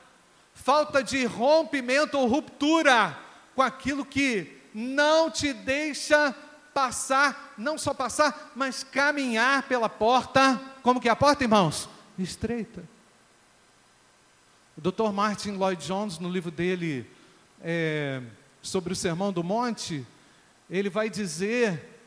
Falta 0.54 1.02
de 1.02 1.24
rompimento 1.24 2.18
ou 2.18 2.26
ruptura 2.26 3.16
com 3.54 3.62
aquilo 3.62 4.04
que 4.04 4.60
não 4.74 5.30
te 5.30 5.52
deixa 5.52 6.34
passar, 6.74 7.54
não 7.56 7.78
só 7.78 7.94
passar, 7.94 8.52
mas 8.54 8.84
caminhar 8.84 9.62
pela 9.62 9.88
porta, 9.88 10.60
como 10.82 11.00
que 11.00 11.08
é 11.08 11.10
a 11.10 11.16
porta, 11.16 11.44
irmãos? 11.44 11.88
Estreita. 12.18 12.84
O 14.76 14.80
Dr. 14.80 15.10
Martin 15.10 15.52
Lloyd 15.52 15.86
Jones, 15.86 16.18
no 16.18 16.28
livro 16.28 16.50
dele 16.50 17.10
é, 17.62 18.20
sobre 18.60 18.92
o 18.92 18.96
Sermão 18.96 19.32
do 19.32 19.42
Monte, 19.42 20.06
ele 20.68 20.90
vai 20.90 21.08
dizer 21.08 21.98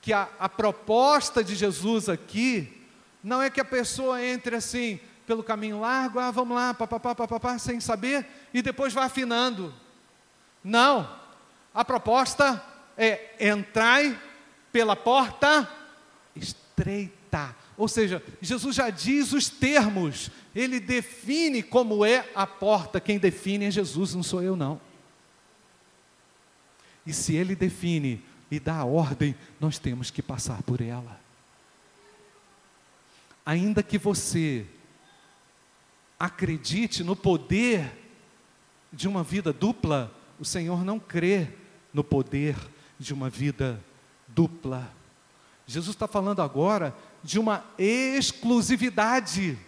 que 0.00 0.12
a, 0.12 0.28
a 0.38 0.48
proposta 0.48 1.44
de 1.44 1.54
Jesus 1.54 2.08
aqui 2.08 2.86
não 3.22 3.42
é 3.42 3.50
que 3.50 3.60
a 3.60 3.64
pessoa 3.64 4.24
entre 4.24 4.56
assim, 4.56 4.98
pelo 5.30 5.44
caminho 5.44 5.78
largo, 5.78 6.18
ah, 6.18 6.32
vamos 6.32 6.56
lá, 6.56 6.74
papapá, 6.74 7.14
papapá, 7.14 7.56
sem 7.56 7.78
saber, 7.78 8.26
e 8.52 8.60
depois 8.60 8.92
vai 8.92 9.04
afinando. 9.04 9.72
Não, 10.64 11.08
a 11.72 11.84
proposta 11.84 12.60
é 12.98 13.36
entrai 13.38 14.20
pela 14.72 14.96
porta 14.96 15.70
estreita. 16.34 17.54
Ou 17.76 17.86
seja, 17.86 18.20
Jesus 18.42 18.74
já 18.74 18.90
diz 18.90 19.32
os 19.32 19.48
termos, 19.48 20.32
ele 20.52 20.80
define 20.80 21.62
como 21.62 22.04
é 22.04 22.28
a 22.34 22.44
porta, 22.44 23.00
quem 23.00 23.16
define 23.16 23.66
é 23.66 23.70
Jesus, 23.70 24.16
não 24.16 24.24
sou 24.24 24.42
eu 24.42 24.56
não. 24.56 24.80
E 27.06 27.12
se 27.12 27.36
ele 27.36 27.54
define 27.54 28.20
e 28.50 28.58
dá 28.58 28.78
a 28.78 28.84
ordem, 28.84 29.36
nós 29.60 29.78
temos 29.78 30.10
que 30.10 30.22
passar 30.22 30.60
por 30.64 30.80
ela. 30.80 31.20
Ainda 33.46 33.80
que 33.80 33.96
você 33.96 34.66
acredite 36.20 37.02
no 37.02 37.16
poder 37.16 37.90
de 38.92 39.08
uma 39.08 39.22
vida 39.22 39.54
dupla, 39.54 40.14
o 40.38 40.44
Senhor 40.44 40.84
não 40.84 40.98
crê 40.98 41.48
no 41.94 42.04
poder 42.04 42.56
de 42.98 43.14
uma 43.14 43.30
vida 43.30 43.82
dupla. 44.28 44.92
Jesus 45.66 45.96
está 45.96 46.06
falando 46.06 46.42
agora 46.42 46.94
de 47.22 47.38
uma 47.38 47.64
exclusividade. 47.78 49.58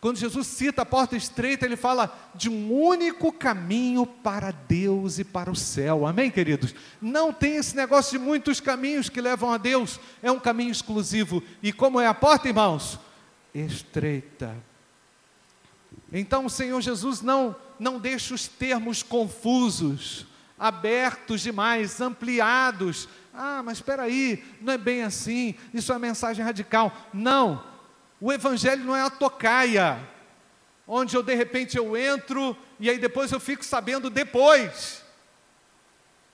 Quando 0.00 0.16
Jesus 0.18 0.46
cita 0.46 0.82
a 0.82 0.86
porta 0.86 1.16
estreita, 1.16 1.66
ele 1.66 1.76
fala 1.76 2.14
de 2.34 2.48
um 2.48 2.72
único 2.72 3.32
caminho 3.32 4.06
para 4.06 4.50
Deus 4.50 5.18
e 5.18 5.24
para 5.24 5.50
o 5.50 5.56
céu. 5.56 6.06
Amém, 6.06 6.30
queridos? 6.30 6.74
Não 7.00 7.32
tem 7.32 7.56
esse 7.56 7.76
negócio 7.76 8.18
de 8.18 8.24
muitos 8.24 8.60
caminhos 8.60 9.08
que 9.08 9.20
levam 9.20 9.50
a 9.52 9.58
Deus, 9.58 10.00
é 10.22 10.30
um 10.30 10.40
caminho 10.40 10.70
exclusivo. 10.70 11.42
E 11.62 11.72
como 11.72 12.00
é 12.00 12.06
a 12.06 12.14
porta, 12.14 12.48
irmãos? 12.48 12.98
Estreita. 13.54 14.54
Então 16.12 16.46
o 16.46 16.50
Senhor 16.50 16.80
Jesus 16.80 17.20
não, 17.20 17.56
não 17.78 17.98
deixa 17.98 18.34
os 18.34 18.46
termos 18.46 19.02
confusos, 19.02 20.26
abertos 20.58 21.40
demais, 21.40 22.00
ampliados. 22.00 23.08
Ah, 23.32 23.62
mas 23.64 23.78
espera 23.78 24.04
aí, 24.04 24.44
não 24.60 24.72
é 24.72 24.78
bem 24.78 25.02
assim, 25.02 25.54
isso 25.72 25.92
é 25.92 25.98
mensagem 25.98 26.44
radical. 26.44 26.92
Não, 27.12 27.64
o 28.20 28.32
Evangelho 28.32 28.84
não 28.84 28.94
é 28.94 29.02
a 29.02 29.10
tocaia, 29.10 29.98
onde 30.86 31.16
eu 31.16 31.22
de 31.22 31.34
repente 31.34 31.76
eu 31.76 31.96
entro 31.96 32.56
e 32.78 32.88
aí 32.88 32.98
depois 32.98 33.32
eu 33.32 33.40
fico 33.40 33.64
sabendo 33.64 34.08
depois 34.08 35.02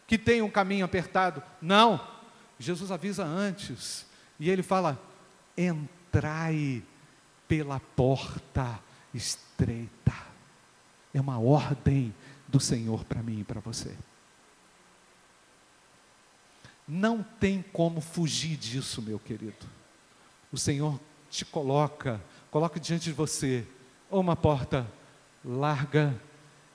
que 0.07 0.19
tem 0.19 0.43
um 0.43 0.51
caminho 0.51 0.85
apertado. 0.85 1.43
Não, 1.63 2.01
Jesus 2.59 2.91
avisa 2.91 3.25
antes 3.25 4.05
e 4.39 4.51
ele 4.51 4.63
fala: 4.63 5.01
entrai 5.57 6.83
pela 7.49 7.81
porta 7.97 8.79
estreita. 9.15 10.13
É 11.13 11.21
uma 11.21 11.39
ordem 11.39 12.15
do 12.49 12.61
Senhor 12.61 13.05
para 13.05 13.23
mim 13.23 13.41
e 13.41 13.45
para 13.45 13.61
você. 13.61 13.95
Não 16.87 17.23
tem 17.23 17.63
como 17.73 18.01
fugir 18.01 18.57
disso, 18.57 19.01
meu 19.01 19.19
querido. 19.19 19.67
O 20.53 20.59
Senhor 20.59 20.99
te 21.31 21.45
coloca, 21.45 22.21
coloca 22.51 22.81
diante 22.81 23.05
de 23.05 23.13
você 23.13 23.65
uma 24.11 24.35
porta 24.35 24.87
larga 25.45 26.21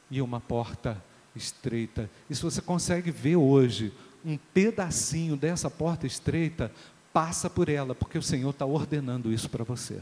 e 0.10 0.22
uma 0.22 0.40
porta 0.40 1.04
estreita. 1.36 2.10
E 2.30 2.36
se 2.36 2.42
você 2.42 2.62
consegue 2.62 3.12
ver 3.12 3.36
hoje 3.36 3.94
um 4.24 4.38
pedacinho 4.38 5.36
dessa 5.36 5.70
porta 5.70 6.08
estreita, 6.08 6.72
passa 7.12 7.50
por 7.50 7.70
ela, 7.70 7.94
porque 7.94 8.18
o 8.18 8.24
Senhor 8.24 8.50
está 8.50 8.66
ordenando 8.66 9.32
isso 9.32 9.50
para 9.50 9.64
você. 9.64 10.02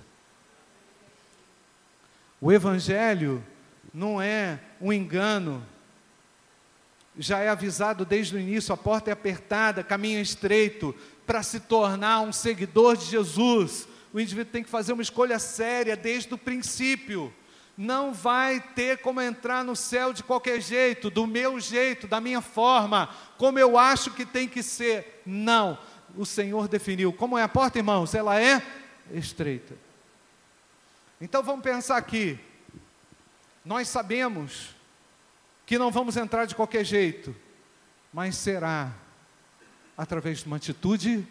O 2.44 2.52
Evangelho 2.52 3.42
não 3.94 4.22
é 4.22 4.60
um 4.82 4.92
engano, 4.92 5.66
já 7.18 7.40
é 7.40 7.48
avisado 7.48 8.04
desde 8.04 8.36
o 8.36 8.40
início: 8.40 8.74
a 8.74 8.76
porta 8.76 9.10
é 9.10 9.14
apertada, 9.14 9.82
caminho 9.82 10.20
é 10.20 10.22
estreito, 10.22 10.94
para 11.26 11.42
se 11.42 11.62
tornar 11.62 12.20
um 12.20 12.34
seguidor 12.34 12.98
de 12.98 13.06
Jesus. 13.06 13.88
O 14.12 14.20
indivíduo 14.20 14.52
tem 14.52 14.62
que 14.62 14.70
fazer 14.70 14.92
uma 14.92 15.02
escolha 15.02 15.40
séria 15.40 15.96
desde 15.96 16.34
o 16.34 16.38
princípio. 16.38 17.34
Não 17.78 18.14
vai 18.14 18.60
ter 18.60 18.98
como 18.98 19.22
entrar 19.22 19.64
no 19.64 19.74
céu 19.74 20.12
de 20.12 20.22
qualquer 20.22 20.60
jeito, 20.60 21.10
do 21.10 21.26
meu 21.26 21.62
jeito, 21.62 22.08
da 22.08 22.20
minha 22.20 22.42
forma, 22.42 23.08
como 23.38 23.58
eu 23.58 23.78
acho 23.78 24.12
que 24.12 24.26
tem 24.26 24.50
que 24.50 24.62
ser. 24.62 25.22
Não. 25.26 25.78
O 26.18 26.26
Senhor 26.26 26.68
definiu. 26.68 27.14
Como 27.14 27.38
é 27.38 27.44
a 27.44 27.48
porta, 27.48 27.78
irmãos? 27.78 28.14
Ela 28.14 28.38
é 28.38 28.62
estreita. 29.14 29.93
Então 31.24 31.42
vamos 31.42 31.64
pensar 31.64 31.96
aqui. 31.96 32.38
Nós 33.64 33.88
sabemos 33.88 34.76
que 35.66 35.78
não 35.78 35.90
vamos 35.90 36.18
entrar 36.18 36.44
de 36.44 36.54
qualquer 36.54 36.84
jeito, 36.84 37.34
mas 38.12 38.36
será 38.36 38.94
através 39.98 40.40
de 40.40 40.48
uma 40.48 40.58
atitude 40.58 41.26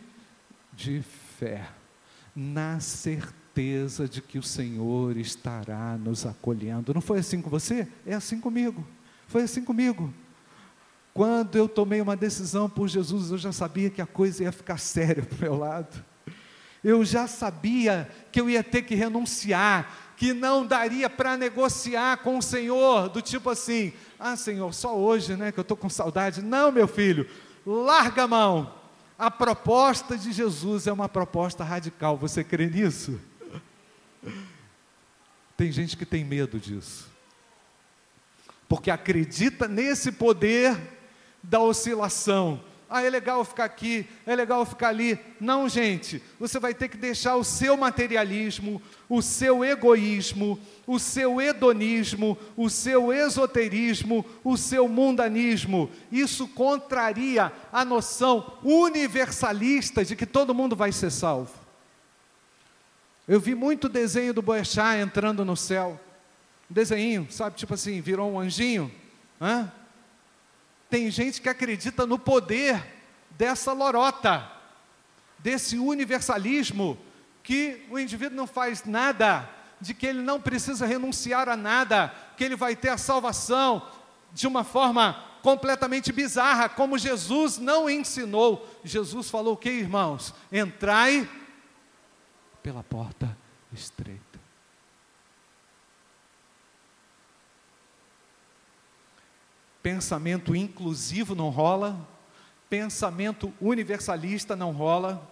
de 0.73 1.03
fé, 1.39 1.69
na 2.35 2.81
certeza 2.81 4.09
de 4.09 4.23
que 4.23 4.39
o 4.39 4.43
Senhor 4.43 5.19
estará 5.19 5.99
nos 5.99 6.25
acolhendo. 6.25 6.95
Não 6.95 7.03
foi 7.03 7.19
assim 7.19 7.43
com 7.43 7.51
você? 7.51 7.87
É 8.07 8.15
assim 8.15 8.41
comigo. 8.41 8.89
Foi 9.27 9.43
assim 9.43 9.63
comigo. 9.63 10.11
Quando 11.13 11.57
eu 11.57 11.69
tomei 11.69 12.01
uma 12.01 12.17
decisão 12.17 12.67
por 12.67 12.89
Jesus, 12.89 13.31
eu 13.31 13.37
já 13.37 13.53
sabia 13.53 13.91
que 13.91 14.01
a 14.01 14.07
coisa 14.07 14.45
ia 14.45 14.53
ficar 14.53 14.79
séria 14.81 15.23
para 15.23 15.37
o 15.37 15.41
meu 15.43 15.55
lado 15.55 16.12
eu 16.85 17.05
já 17.05 17.27
sabia 17.27 18.11
que 18.31 18.41
eu 18.41 18.51
ia 18.51 18.63
ter 18.63 18.83
que 18.83 18.95
renunciar, 18.95 20.15
que 20.17 20.33
não 20.33 20.67
daria 20.67 21.09
para 21.09 21.37
negociar 21.37 22.19
com 22.19 22.39
o 22.39 22.43
Senhor, 22.43 23.09
do 23.09 23.23
tipo 23.23 23.51
assim: 23.51 23.93
ah, 24.19 24.37
Senhor, 24.37 24.73
só 24.75 24.97
hoje, 24.97 25.37
né, 25.37 25.53
que 25.53 25.59
eu 25.59 25.63
estou 25.63 25.77
com 25.77 25.89
saudade. 25.89 26.43
Não, 26.43 26.73
meu 26.73 26.89
filho, 26.89 27.29
larga 27.65 28.25
a 28.25 28.29
mão. 28.29 28.75
A 29.19 29.31
proposta 29.31 30.19
de 30.19 30.33
Jesus 30.33 30.87
é 30.87 30.93
uma 30.93 31.09
proposta 31.09 31.63
radical, 31.63 32.17
você 32.17 32.43
crê 32.43 32.67
nisso? 32.67 33.21
Tem 35.57 35.71
gente 35.71 35.97
que 35.97 36.05
tem 36.05 36.25
medo 36.25 36.59
disso, 36.59 37.09
porque 38.69 38.91
acredita 38.91 39.69
nesse 39.69 40.11
poder 40.11 40.77
da 41.43 41.61
oscilação 41.61 42.61
Ah, 42.95 43.03
é 43.03 43.09
legal 43.09 43.43
ficar 43.43 43.65
aqui, 43.65 44.07
é 44.27 44.37
legal 44.37 44.67
ficar 44.67 44.89
ali. 44.89 45.19
Não, 45.41 45.67
gente, 45.67 46.23
você 46.39 46.59
vai 46.59 46.75
ter 46.75 46.89
que 46.89 46.97
deixar 46.99 47.37
o 47.37 47.43
seu 47.43 47.75
materialismo, 47.75 48.83
o 49.09 49.23
seu 49.23 49.65
egoísmo, 49.65 50.61
o 50.87 50.99
seu 50.99 51.41
hedonismo, 51.41 52.37
o 52.55 52.69
seu 52.69 53.11
esoterismo, 53.11 54.27
o 54.45 54.59
seu 54.59 54.87
mundanismo. 54.89 55.91
Isso 56.11 56.47
contraria 56.47 57.51
a 57.73 57.83
noção 57.83 58.59
universalista 58.63 60.05
de 60.05 60.15
que 60.15 60.27
todo 60.27 60.55
mundo 60.55 60.77
vai 60.77 60.93
ser 60.93 61.11
salvo. 61.11 61.55
Eu 63.27 63.41
vi 63.41 63.55
muito 63.55 63.89
desenho 63.89 64.35
do 64.35 64.43
Boechat 64.43 64.99
entrando 65.01 65.47
no 65.47 65.57
céu. 65.57 65.99
Desenho, 66.69 67.27
sabe, 67.31 67.57
tipo 67.57 67.73
assim, 67.73 68.03
virou 68.03 68.31
um 68.33 68.39
anjinho. 68.39 68.93
Hã? 69.41 69.73
Tem 70.93 71.11
gente 71.11 71.41
que 71.41 71.49
acredita 71.49 72.05
no 72.05 72.19
poder 72.19 72.85
dessa 73.31 73.73
lorota, 73.73 74.47
desse 75.39 75.79
universalismo, 75.79 76.99
que 77.43 77.87
o 77.89 77.99
indivíduo 77.99 78.37
não 78.37 78.47
faz 78.47 78.85
nada, 78.85 79.49
de 79.81 79.95
que 79.95 80.07
ele 80.07 80.21
não 80.21 80.39
precisa 80.39 80.85
renunciar 80.85 81.49
a 81.49 81.57
nada, 81.57 82.15
que 82.37 82.45
ele 82.45 82.57
vai 82.57 82.77
ter 82.77 82.91
a 82.91 82.99
salvação 82.99 83.89
de 84.35 84.47
uma 84.47 84.65
forma 84.65 85.19
completamente 85.41 86.13
bizarra, 86.13 86.69
como 86.69 86.99
Jesus 86.99 87.57
não 87.57 87.89
ensinou. 87.89 88.69
Jesus 88.85 89.31
falou 89.31 89.55
o 89.55 89.57
que, 89.57 89.71
irmãos? 89.71 90.35
Entrai 90.53 91.27
pela 92.63 92.83
porta 92.83 93.35
estreita. 93.73 94.42
Pensamento 99.83 100.55
inclusivo 100.55 101.35
não 101.35 101.51
rola, 101.51 102.09
pensamento 102.71 103.53
universalista 103.61 104.55
não 104.55 104.73
rola. 104.73 105.29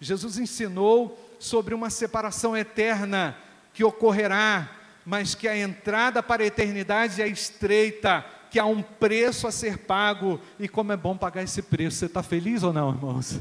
Jesus 0.00 0.38
ensinou 0.38 1.18
sobre 1.38 1.74
uma 1.74 1.90
separação 1.90 2.56
eterna 2.56 3.36
que 3.72 3.84
ocorrerá, 3.84 4.70
mas 5.04 5.34
que 5.34 5.46
a 5.46 5.56
entrada 5.56 6.22
para 6.22 6.42
a 6.42 6.46
eternidade 6.46 7.20
é 7.20 7.28
estreita, 7.28 8.24
que 8.50 8.58
há 8.58 8.64
um 8.64 8.82
preço 8.82 9.46
a 9.46 9.52
ser 9.52 9.78
pago, 9.78 10.40
e 10.58 10.66
como 10.68 10.92
é 10.92 10.96
bom 10.96 11.16
pagar 11.16 11.42
esse 11.42 11.60
preço. 11.60 11.98
Você 11.98 12.06
está 12.06 12.22
feliz 12.22 12.62
ou 12.62 12.72
não, 12.72 12.90
irmãos? 12.90 13.40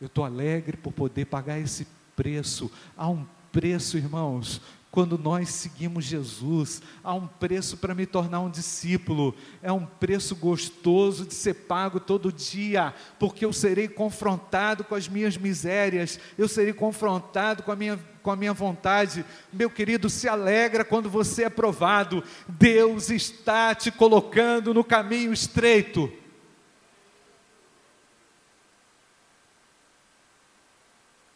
Eu 0.00 0.06
estou 0.06 0.24
alegre 0.24 0.76
por 0.76 0.92
poder 0.92 1.24
pagar 1.24 1.58
esse 1.58 1.86
preço. 2.14 2.70
Há 2.96 3.08
um 3.08 3.24
preço, 3.50 3.96
irmãos, 3.96 4.60
quando 4.94 5.18
nós 5.18 5.48
seguimos 5.48 6.04
Jesus, 6.04 6.80
há 7.02 7.12
um 7.12 7.26
preço 7.26 7.76
para 7.78 7.96
me 7.96 8.06
tornar 8.06 8.38
um 8.38 8.48
discípulo, 8.48 9.34
é 9.60 9.72
um 9.72 9.84
preço 9.84 10.36
gostoso 10.36 11.26
de 11.26 11.34
ser 11.34 11.54
pago 11.66 11.98
todo 11.98 12.32
dia, 12.32 12.94
porque 13.18 13.44
eu 13.44 13.52
serei 13.52 13.88
confrontado 13.88 14.84
com 14.84 14.94
as 14.94 15.08
minhas 15.08 15.36
misérias, 15.36 16.20
eu 16.38 16.46
serei 16.46 16.72
confrontado 16.72 17.64
com 17.64 17.72
a 17.72 17.74
minha, 17.74 17.98
com 18.22 18.30
a 18.30 18.36
minha 18.36 18.52
vontade. 18.52 19.24
Meu 19.52 19.68
querido, 19.68 20.08
se 20.08 20.28
alegra 20.28 20.84
quando 20.84 21.10
você 21.10 21.42
é 21.42 21.50
provado, 21.50 22.22
Deus 22.46 23.10
está 23.10 23.74
te 23.74 23.90
colocando 23.90 24.72
no 24.72 24.84
caminho 24.84 25.32
estreito. 25.32 26.08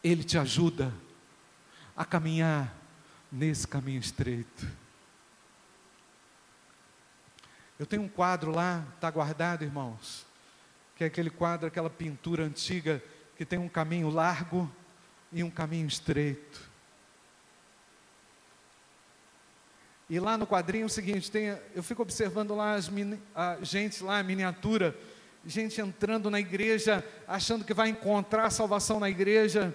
Ele 0.01 0.23
te 0.23 0.37
ajuda 0.37 0.93
a 1.93 2.05
caminhar 2.05 2.78
nesse 3.31 3.67
caminho 3.67 3.99
estreito. 3.99 4.67
Eu 7.77 7.85
tenho 7.85 8.01
um 8.01 8.09
quadro 8.09 8.51
lá, 8.51 8.85
está 8.95 9.09
guardado, 9.09 9.63
irmãos, 9.63 10.25
que 10.95 11.03
é 11.03 11.07
aquele 11.07 11.29
quadro, 11.29 11.67
aquela 11.67 11.89
pintura 11.89 12.43
antiga 12.43 13.01
que 13.37 13.45
tem 13.45 13.57
um 13.57 13.69
caminho 13.69 14.09
largo 14.09 14.69
e 15.31 15.43
um 15.43 15.49
caminho 15.49 15.87
estreito. 15.87 16.69
E 20.09 20.19
lá 20.19 20.37
no 20.37 20.47
quadrinho 20.47 20.83
é 20.83 20.85
o 20.87 20.89
seguinte, 20.89 21.31
tem, 21.31 21.57
eu 21.73 21.83
fico 21.83 22.01
observando 22.01 22.55
lá 22.55 22.73
as 22.73 22.89
a 23.35 23.57
gente 23.61 24.03
lá, 24.03 24.19
a 24.19 24.23
miniatura, 24.23 24.97
gente 25.45 25.79
entrando 25.79 26.29
na 26.29 26.39
igreja, 26.39 27.05
achando 27.27 27.63
que 27.63 27.73
vai 27.73 27.89
encontrar 27.89 28.49
salvação 28.49 28.99
na 28.99 29.09
igreja, 29.09 29.73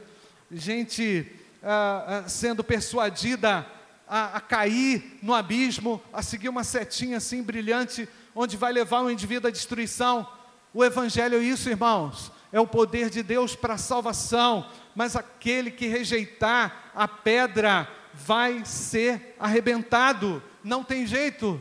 gente 0.50 1.32
ah, 1.64 2.04
ah, 2.06 2.28
sendo 2.28 2.62
persuadida 2.62 3.66
a, 4.06 4.36
a, 4.36 4.40
cair 4.40 5.18
no 5.22 5.32
abismo, 5.32 6.02
a 6.12 6.22
seguir 6.22 6.50
uma 6.50 6.62
setinha 6.62 7.16
assim 7.16 7.42
brilhante, 7.42 8.06
onde 8.34 8.56
vai 8.56 8.70
levar 8.70 9.00
o 9.00 9.10
indivíduo 9.10 9.48
à 9.48 9.50
destruição. 9.50 10.28
O 10.74 10.84
Evangelho 10.84 11.38
é 11.38 11.42
isso, 11.42 11.70
irmãos, 11.70 12.30
é 12.52 12.60
o 12.60 12.66
poder 12.66 13.08
de 13.08 13.22
Deus 13.22 13.56
para 13.56 13.74
a 13.74 13.78
salvação, 13.78 14.68
mas 14.94 15.16
aquele 15.16 15.70
que 15.70 15.86
rejeitar 15.86 16.90
a 16.94 17.08
pedra 17.08 17.88
vai 18.12 18.64
ser 18.64 19.34
arrebentado, 19.40 20.42
não 20.62 20.84
tem 20.84 21.06
jeito. 21.06 21.60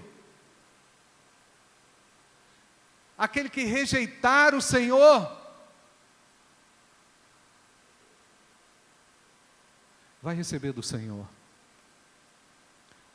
Aquele 3.18 3.50
que 3.50 3.64
rejeitar 3.64 4.54
o 4.54 4.62
Senhor, 4.62 5.32
vai 10.24 10.34
receber 10.34 10.72
do 10.72 10.82
Senhor 10.82 11.28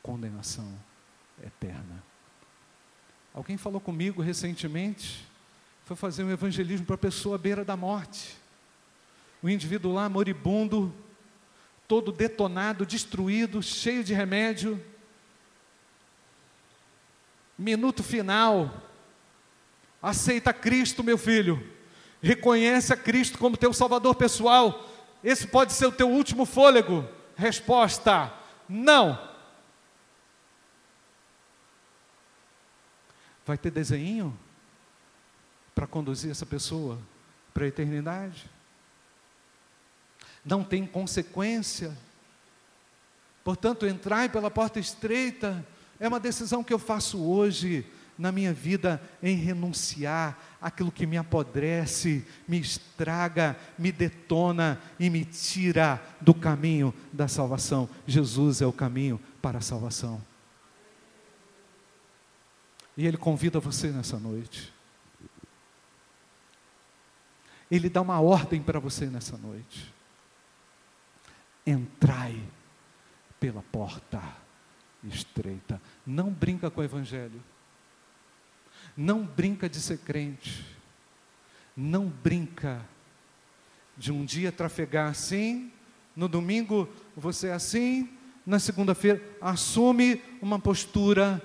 condenação 0.03 0.71
eterna. 1.43 2.03
Alguém 3.33 3.57
falou 3.57 3.81
comigo 3.81 4.21
recentemente, 4.21 5.25
foi 5.85 5.97
fazer 5.97 6.23
um 6.23 6.29
evangelismo 6.29 6.85
para 6.85 6.93
a 6.93 6.99
pessoa 6.99 7.35
à 7.35 7.39
beira 7.39 7.65
da 7.65 7.75
morte. 7.75 8.37
O 9.41 9.49
indivíduo 9.49 9.91
lá 9.91 10.07
moribundo, 10.07 10.93
todo 11.87 12.11
detonado, 12.11 12.85
destruído, 12.85 13.61
cheio 13.63 14.03
de 14.03 14.13
remédio. 14.13 14.79
Minuto 17.57 18.03
final. 18.03 18.83
Aceita 19.99 20.53
Cristo, 20.53 21.03
meu 21.03 21.17
filho. 21.17 21.67
Reconhece 22.21 22.93
a 22.93 22.97
Cristo 22.97 23.39
como 23.39 23.57
teu 23.57 23.73
salvador 23.73 24.13
pessoal 24.13 24.87
esse 25.23 25.47
pode 25.47 25.73
ser 25.73 25.85
o 25.85 25.91
teu 25.91 26.09
último 26.09 26.45
fôlego? 26.45 27.07
Resposta: 27.35 28.33
não. 28.67 29.29
Vai 33.45 33.57
ter 33.57 33.71
desenho 33.71 34.37
para 35.73 35.87
conduzir 35.87 36.31
essa 36.31 36.45
pessoa 36.45 36.99
para 37.53 37.65
a 37.65 37.67
eternidade? 37.67 38.49
Não 40.45 40.63
tem 40.63 40.85
consequência. 40.85 41.97
Portanto, 43.43 43.85
entrar 43.85 44.29
pela 44.29 44.51
porta 44.51 44.79
estreita 44.79 45.65
é 45.99 46.07
uma 46.07 46.19
decisão 46.19 46.63
que 46.63 46.73
eu 46.73 46.79
faço 46.79 47.21
hoje 47.23 47.85
na 48.19 48.33
minha 48.33 48.53
vida 48.53 49.01
em 49.23 49.37
renunciar 49.37 50.37
aquilo 50.61 50.91
que 50.91 51.07
me 51.07 51.17
apodrece, 51.17 52.27
me 52.45 52.59
estraga, 52.59 53.57
me 53.77 53.93
detona 53.93 54.77
e 54.99 55.09
me 55.09 55.23
tira 55.23 56.03
do 56.19 56.33
caminho 56.33 56.93
da 57.13 57.29
salvação. 57.29 57.89
Jesus 58.05 58.61
é 58.61 58.67
o 58.67 58.73
caminho 58.73 59.21
para 59.41 59.59
a 59.59 59.61
salvação. 59.61 60.21
E 62.97 63.07
Ele 63.07 63.15
convida 63.15 63.57
você 63.57 63.87
nessa 63.87 64.19
noite. 64.19 64.73
Ele 67.71 67.87
dá 67.87 68.01
uma 68.01 68.19
ordem 68.19 68.61
para 68.61 68.81
você 68.81 69.05
nessa 69.05 69.37
noite. 69.37 69.93
Entrai 71.65 72.43
pela 73.39 73.61
porta 73.71 74.21
estreita. 75.05 75.81
Não 76.05 76.29
brinca 76.29 76.69
com 76.69 76.81
o 76.81 76.83
Evangelho. 76.83 77.41
Não 79.01 79.23
brinca 79.23 79.69
de 79.69 79.79
ser 79.79 79.99
crente. 79.99 80.65
Não 81.73 82.09
brinca 82.09 82.85
de 83.95 84.11
um 84.11 84.25
dia 84.25 84.51
trafegar 84.51 85.09
assim, 85.09 85.71
no 86.13 86.27
domingo 86.27 86.89
você 87.15 87.47
é 87.47 87.53
assim, 87.53 88.09
na 88.45 88.59
segunda-feira 88.59 89.23
assume 89.39 90.21
uma 90.41 90.59
postura. 90.59 91.41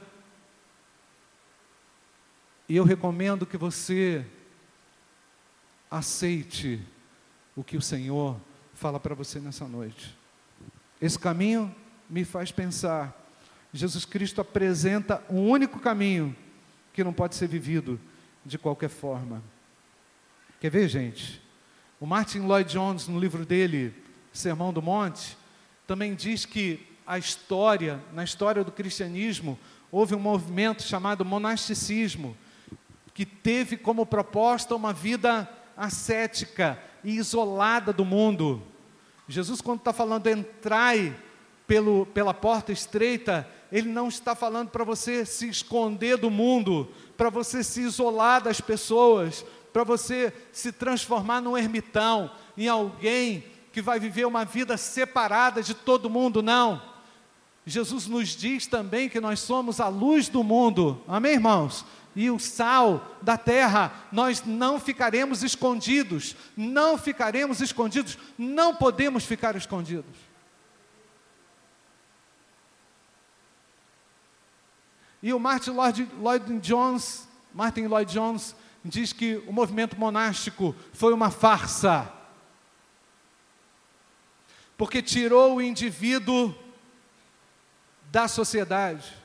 E 2.68 2.74
eu 2.74 2.82
recomendo 2.82 3.46
que 3.46 3.56
você 3.56 4.26
aceite 5.88 6.82
o 7.54 7.62
que 7.62 7.76
o 7.76 7.82
Senhor 7.82 8.36
fala 8.72 8.98
para 8.98 9.14
você 9.14 9.38
nessa 9.38 9.68
noite. 9.68 10.18
Esse 11.00 11.20
caminho 11.20 11.72
me 12.10 12.24
faz 12.24 12.50
pensar. 12.50 13.16
Jesus 13.72 14.04
Cristo 14.04 14.40
apresenta 14.40 15.22
um 15.30 15.48
único 15.48 15.78
caminho 15.78 16.34
que 16.94 17.04
não 17.04 17.12
pode 17.12 17.34
ser 17.34 17.48
vivido 17.48 18.00
de 18.46 18.56
qualquer 18.56 18.88
forma. 18.88 19.42
Quer 20.60 20.70
ver, 20.70 20.88
gente? 20.88 21.42
O 22.00 22.06
Martin 22.06 22.38
Lloyd 22.38 22.72
Jones, 22.72 23.08
no 23.08 23.18
livro 23.18 23.44
dele, 23.44 23.92
Sermão 24.32 24.72
do 24.72 24.80
Monte, 24.80 25.36
também 25.86 26.14
diz 26.14 26.46
que 26.46 26.86
a 27.06 27.18
história, 27.18 28.00
na 28.12 28.22
história 28.24 28.64
do 28.64 28.72
cristianismo, 28.72 29.58
houve 29.90 30.14
um 30.14 30.20
movimento 30.20 30.82
chamado 30.82 31.24
monasticismo, 31.24 32.36
que 33.12 33.26
teve 33.26 33.76
como 33.76 34.06
proposta 34.06 34.74
uma 34.74 34.92
vida 34.92 35.48
ascética 35.76 36.78
e 37.02 37.16
isolada 37.16 37.92
do 37.92 38.04
mundo. 38.04 38.62
Jesus, 39.28 39.60
quando 39.60 39.80
está 39.80 39.92
falando 39.92 40.28
entrai 40.28 41.14
pelo, 41.66 42.06
pela 42.06 42.32
porta 42.32 42.72
estreita, 42.72 43.48
ele 43.70 43.88
não 43.88 44.08
está 44.08 44.34
falando 44.34 44.70
para 44.70 44.84
você 44.84 45.24
se 45.24 45.48
esconder 45.48 46.16
do 46.16 46.30
mundo, 46.30 46.88
para 47.16 47.30
você 47.30 47.62
se 47.62 47.80
isolar 47.80 48.42
das 48.42 48.60
pessoas, 48.60 49.44
para 49.72 49.84
você 49.84 50.32
se 50.52 50.70
transformar 50.70 51.40
num 51.40 51.58
ermitão, 51.58 52.30
em 52.56 52.68
alguém 52.68 53.44
que 53.72 53.82
vai 53.82 53.98
viver 53.98 54.24
uma 54.24 54.44
vida 54.44 54.76
separada 54.76 55.62
de 55.62 55.74
todo 55.74 56.08
mundo, 56.08 56.42
não. 56.42 56.80
Jesus 57.66 58.06
nos 58.06 58.28
diz 58.28 58.66
também 58.66 59.08
que 59.08 59.20
nós 59.20 59.40
somos 59.40 59.80
a 59.80 59.88
luz 59.88 60.28
do 60.28 60.44
mundo, 60.44 61.02
amém, 61.08 61.32
irmãos? 61.32 61.84
E 62.14 62.30
o 62.30 62.38
sal 62.38 63.16
da 63.20 63.36
terra, 63.36 63.92
nós 64.12 64.44
não 64.44 64.78
ficaremos 64.78 65.42
escondidos, 65.42 66.36
não 66.56 66.96
ficaremos 66.96 67.60
escondidos, 67.60 68.16
não 68.38 68.76
podemos 68.76 69.24
ficar 69.24 69.56
escondidos. 69.56 70.23
E 75.24 75.32
o 75.32 75.40
Martin 75.40 75.70
Lloyd, 75.70 76.06
Lloyd 76.20 76.60
Jones, 76.60 77.26
Martin 77.54 77.86
Lloyd 77.86 78.12
Jones, 78.12 78.54
diz 78.84 79.10
que 79.10 79.36
o 79.46 79.52
movimento 79.54 79.98
monástico 79.98 80.76
foi 80.92 81.14
uma 81.14 81.30
farsa, 81.30 82.12
porque 84.76 85.00
tirou 85.00 85.54
o 85.54 85.62
indivíduo 85.62 86.54
da 88.12 88.28
sociedade, 88.28 89.16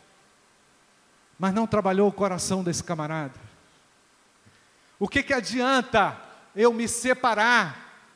mas 1.38 1.54
não 1.54 1.68
trabalhou 1.68 2.08
o 2.08 2.14
coração 2.14 2.64
desse 2.64 2.82
camarada. 2.82 3.38
O 4.98 5.06
que, 5.06 5.22
que 5.22 5.34
adianta 5.34 6.18
eu 6.56 6.72
me 6.72 6.88
separar 6.88 8.08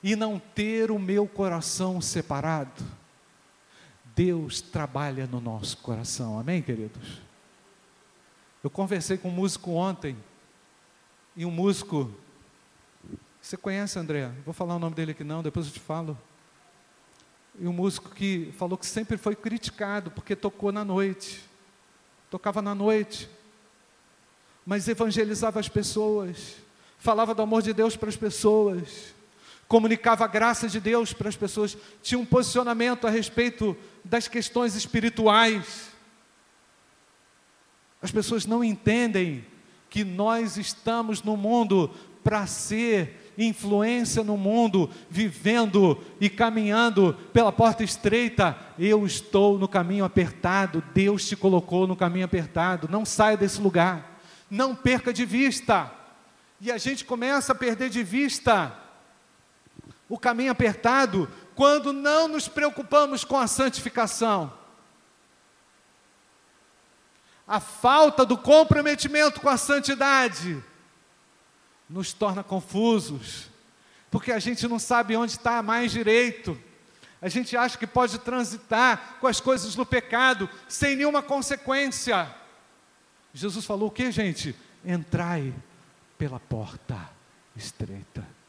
e 0.00 0.14
não 0.14 0.38
ter 0.38 0.92
o 0.92 1.00
meu 1.00 1.26
coração 1.26 2.00
separado? 2.00 3.01
Deus 4.14 4.60
trabalha 4.60 5.26
no 5.26 5.40
nosso 5.40 5.78
coração, 5.78 6.38
amém, 6.38 6.60
queridos? 6.60 7.20
Eu 8.62 8.70
conversei 8.70 9.16
com 9.16 9.28
um 9.28 9.32
músico 9.32 9.72
ontem, 9.72 10.16
e 11.34 11.46
um 11.46 11.50
músico, 11.50 12.12
você 13.40 13.56
conhece 13.56 13.98
André? 13.98 14.30
Vou 14.44 14.52
falar 14.52 14.76
o 14.76 14.78
nome 14.78 14.94
dele 14.94 15.12
aqui 15.12 15.24
não, 15.24 15.42
depois 15.42 15.66
eu 15.66 15.72
te 15.72 15.80
falo. 15.80 16.16
E 17.58 17.66
um 17.66 17.72
músico 17.72 18.10
que 18.10 18.52
falou 18.58 18.76
que 18.76 18.86
sempre 18.86 19.16
foi 19.16 19.34
criticado 19.34 20.10
porque 20.10 20.36
tocou 20.36 20.70
na 20.70 20.84
noite, 20.84 21.42
tocava 22.30 22.60
na 22.60 22.74
noite, 22.74 23.30
mas 24.64 24.88
evangelizava 24.88 25.58
as 25.58 25.68
pessoas, 25.68 26.56
falava 26.98 27.34
do 27.34 27.42
amor 27.42 27.62
de 27.62 27.72
Deus 27.72 27.96
para 27.96 28.08
as 28.10 28.16
pessoas, 28.16 29.14
comunicava 29.72 30.26
a 30.26 30.28
graça 30.28 30.68
de 30.68 30.78
Deus 30.78 31.14
para 31.14 31.30
as 31.30 31.34
pessoas, 31.34 31.78
tinha 32.02 32.18
um 32.18 32.26
posicionamento 32.26 33.06
a 33.06 33.10
respeito 33.10 33.74
das 34.04 34.28
questões 34.28 34.74
espirituais. 34.74 35.88
As 38.02 38.10
pessoas 38.10 38.44
não 38.44 38.62
entendem 38.62 39.46
que 39.88 40.04
nós 40.04 40.58
estamos 40.58 41.22
no 41.22 41.38
mundo 41.38 41.90
para 42.22 42.46
ser 42.46 43.32
influência 43.38 44.22
no 44.22 44.36
mundo, 44.36 44.90
vivendo 45.08 45.98
e 46.20 46.28
caminhando 46.28 47.14
pela 47.32 47.50
porta 47.50 47.82
estreita. 47.82 48.54
Eu 48.78 49.06
estou 49.06 49.58
no 49.58 49.66
caminho 49.66 50.04
apertado, 50.04 50.84
Deus 50.92 51.26
te 51.26 51.34
colocou 51.34 51.86
no 51.86 51.96
caminho 51.96 52.26
apertado. 52.26 52.88
Não 52.90 53.06
saia 53.06 53.38
desse 53.38 53.58
lugar, 53.58 54.20
não 54.50 54.74
perca 54.74 55.14
de 55.14 55.24
vista. 55.24 55.90
E 56.60 56.70
a 56.70 56.76
gente 56.76 57.06
começa 57.06 57.52
a 57.52 57.56
perder 57.56 57.88
de 57.88 58.02
vista 58.02 58.82
o 60.12 60.18
caminho 60.18 60.52
apertado 60.52 61.26
quando 61.54 61.90
não 61.90 62.28
nos 62.28 62.46
preocupamos 62.46 63.24
com 63.24 63.38
a 63.38 63.46
santificação. 63.46 64.52
A 67.48 67.58
falta 67.58 68.22
do 68.26 68.36
comprometimento 68.36 69.40
com 69.40 69.48
a 69.48 69.56
santidade 69.56 70.62
nos 71.88 72.12
torna 72.12 72.44
confusos, 72.44 73.48
porque 74.10 74.30
a 74.30 74.38
gente 74.38 74.68
não 74.68 74.78
sabe 74.78 75.16
onde 75.16 75.32
está 75.32 75.62
mais 75.62 75.90
direito. 75.92 76.60
A 77.22 77.30
gente 77.30 77.56
acha 77.56 77.78
que 77.78 77.86
pode 77.86 78.18
transitar 78.18 79.16
com 79.18 79.26
as 79.26 79.40
coisas 79.40 79.74
do 79.74 79.86
pecado 79.86 80.46
sem 80.68 80.94
nenhuma 80.94 81.22
consequência. 81.22 82.28
Jesus 83.32 83.64
falou 83.64 83.88
o 83.88 83.90
que, 83.90 84.12
gente? 84.12 84.54
Entrai 84.84 85.54
pela 86.18 86.38
porta 86.38 87.00
estreita. 87.56 88.41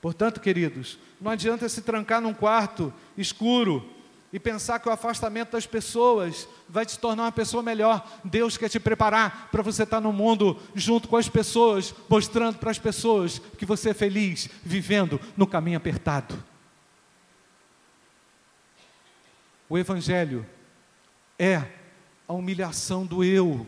Portanto, 0.00 0.40
queridos, 0.40 0.98
não 1.20 1.30
adianta 1.30 1.68
se 1.68 1.82
trancar 1.82 2.20
num 2.20 2.34
quarto 2.34 2.92
escuro 3.16 3.98
e 4.32 4.38
pensar 4.38 4.78
que 4.78 4.88
o 4.88 4.92
afastamento 4.92 5.52
das 5.52 5.66
pessoas 5.66 6.46
vai 6.68 6.84
te 6.84 6.98
tornar 6.98 7.24
uma 7.24 7.32
pessoa 7.32 7.62
melhor. 7.62 8.06
Deus 8.22 8.56
quer 8.56 8.68
te 8.68 8.78
preparar 8.78 9.48
para 9.50 9.62
você 9.62 9.82
estar 9.84 10.00
no 10.00 10.12
mundo 10.12 10.58
junto 10.74 11.08
com 11.08 11.16
as 11.16 11.28
pessoas, 11.28 11.94
mostrando 12.08 12.58
para 12.58 12.70
as 12.70 12.78
pessoas 12.78 13.38
que 13.56 13.64
você 13.64 13.90
é 13.90 13.94
feliz, 13.94 14.48
vivendo 14.62 15.20
no 15.36 15.46
caminho 15.46 15.78
apertado. 15.78 16.42
O 19.68 19.76
Evangelho 19.76 20.46
é 21.38 21.62
a 22.26 22.32
humilhação 22.32 23.04
do 23.04 23.24
eu. 23.24 23.66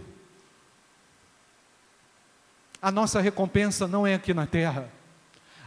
A 2.81 2.90
nossa 2.90 3.21
recompensa 3.21 3.88
não 3.88 4.07
é 4.07 4.14
aqui 4.14 4.33
na 4.33 4.47
terra. 4.47 4.90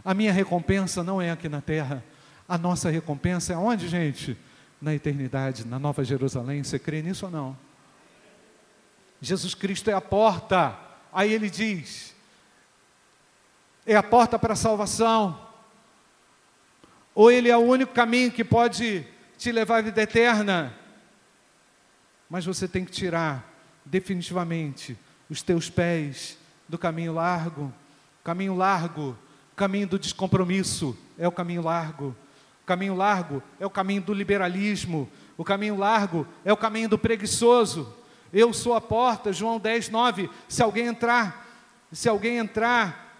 A 0.04 0.14
minha 0.14 0.34
recompensa 0.34 1.04
não 1.04 1.22
é 1.22 1.32
aqui 1.32 1.48
na 1.48 1.62
terra. 1.62 2.04
A 2.48 2.58
nossa 2.58 2.90
recompensa 2.90 3.54
é 3.54 3.58
onde, 3.58 3.88
gente? 3.88 4.38
Na 4.82 4.94
eternidade, 4.94 5.66
na 5.66 5.80
Nova 5.80 6.04
Jerusalém. 6.04 6.64
Você 6.64 6.78
crê 6.78 7.02
nisso 7.02 7.26
ou 7.26 7.32
não? 7.32 7.58
Jesus 9.22 9.56
Cristo 9.56 9.90
é 9.90 9.94
a 9.94 10.02
porta. 10.02 10.78
Aí 11.12 11.32
ele 11.32 11.50
diz: 11.50 12.14
é 13.86 13.96
a 13.96 14.04
porta 14.04 14.38
para 14.38 14.54
a 14.54 14.58
salvação. 14.58 15.40
Ou 17.16 17.32
ele 17.32 17.50
é 17.50 17.56
o 17.56 17.62
único 17.62 17.94
caminho 17.94 18.32
que 18.32 18.44
pode 18.44 19.06
te 19.38 19.52
levar 19.52 19.78
à 19.78 19.82
vida 19.82 20.02
eterna. 20.02 20.74
Mas 22.30 22.46
você 22.46 22.68
tem 22.68 22.84
que 22.84 22.92
tirar 22.92 23.50
definitivamente 23.86 24.98
os 25.30 25.42
teus 25.42 25.70
pés 25.70 26.38
do 26.68 26.78
caminho 26.78 27.14
largo. 27.14 27.74
Caminho 28.24 28.56
largo 28.56 29.18
o 29.54 29.56
caminho 29.56 29.86
do 29.86 30.00
descompromisso 30.00 30.98
é 31.16 31.28
o 31.28 31.32
caminho 31.32 31.62
largo. 31.62 32.16
O 32.64 32.66
caminho 32.66 32.96
largo 32.96 33.44
é 33.60 33.66
o 33.68 33.70
caminho 33.70 34.02
do 34.02 34.12
liberalismo. 34.12 35.08
O 35.38 35.44
caminho 35.44 35.78
largo 35.78 36.28
é 36.44 36.52
o 36.52 36.58
caminho 36.58 36.90
do 36.90 36.98
preguiçoso. 36.98 37.94
Eu 38.34 38.52
sou 38.52 38.74
a 38.74 38.82
porta, 38.82 39.32
João 39.32 39.60
10, 39.60 39.90
9. 39.90 40.28
Se 40.50 40.64
alguém 40.64 40.88
entrar, 40.88 41.48
se 41.92 42.10
alguém 42.10 42.38
entrar 42.38 43.16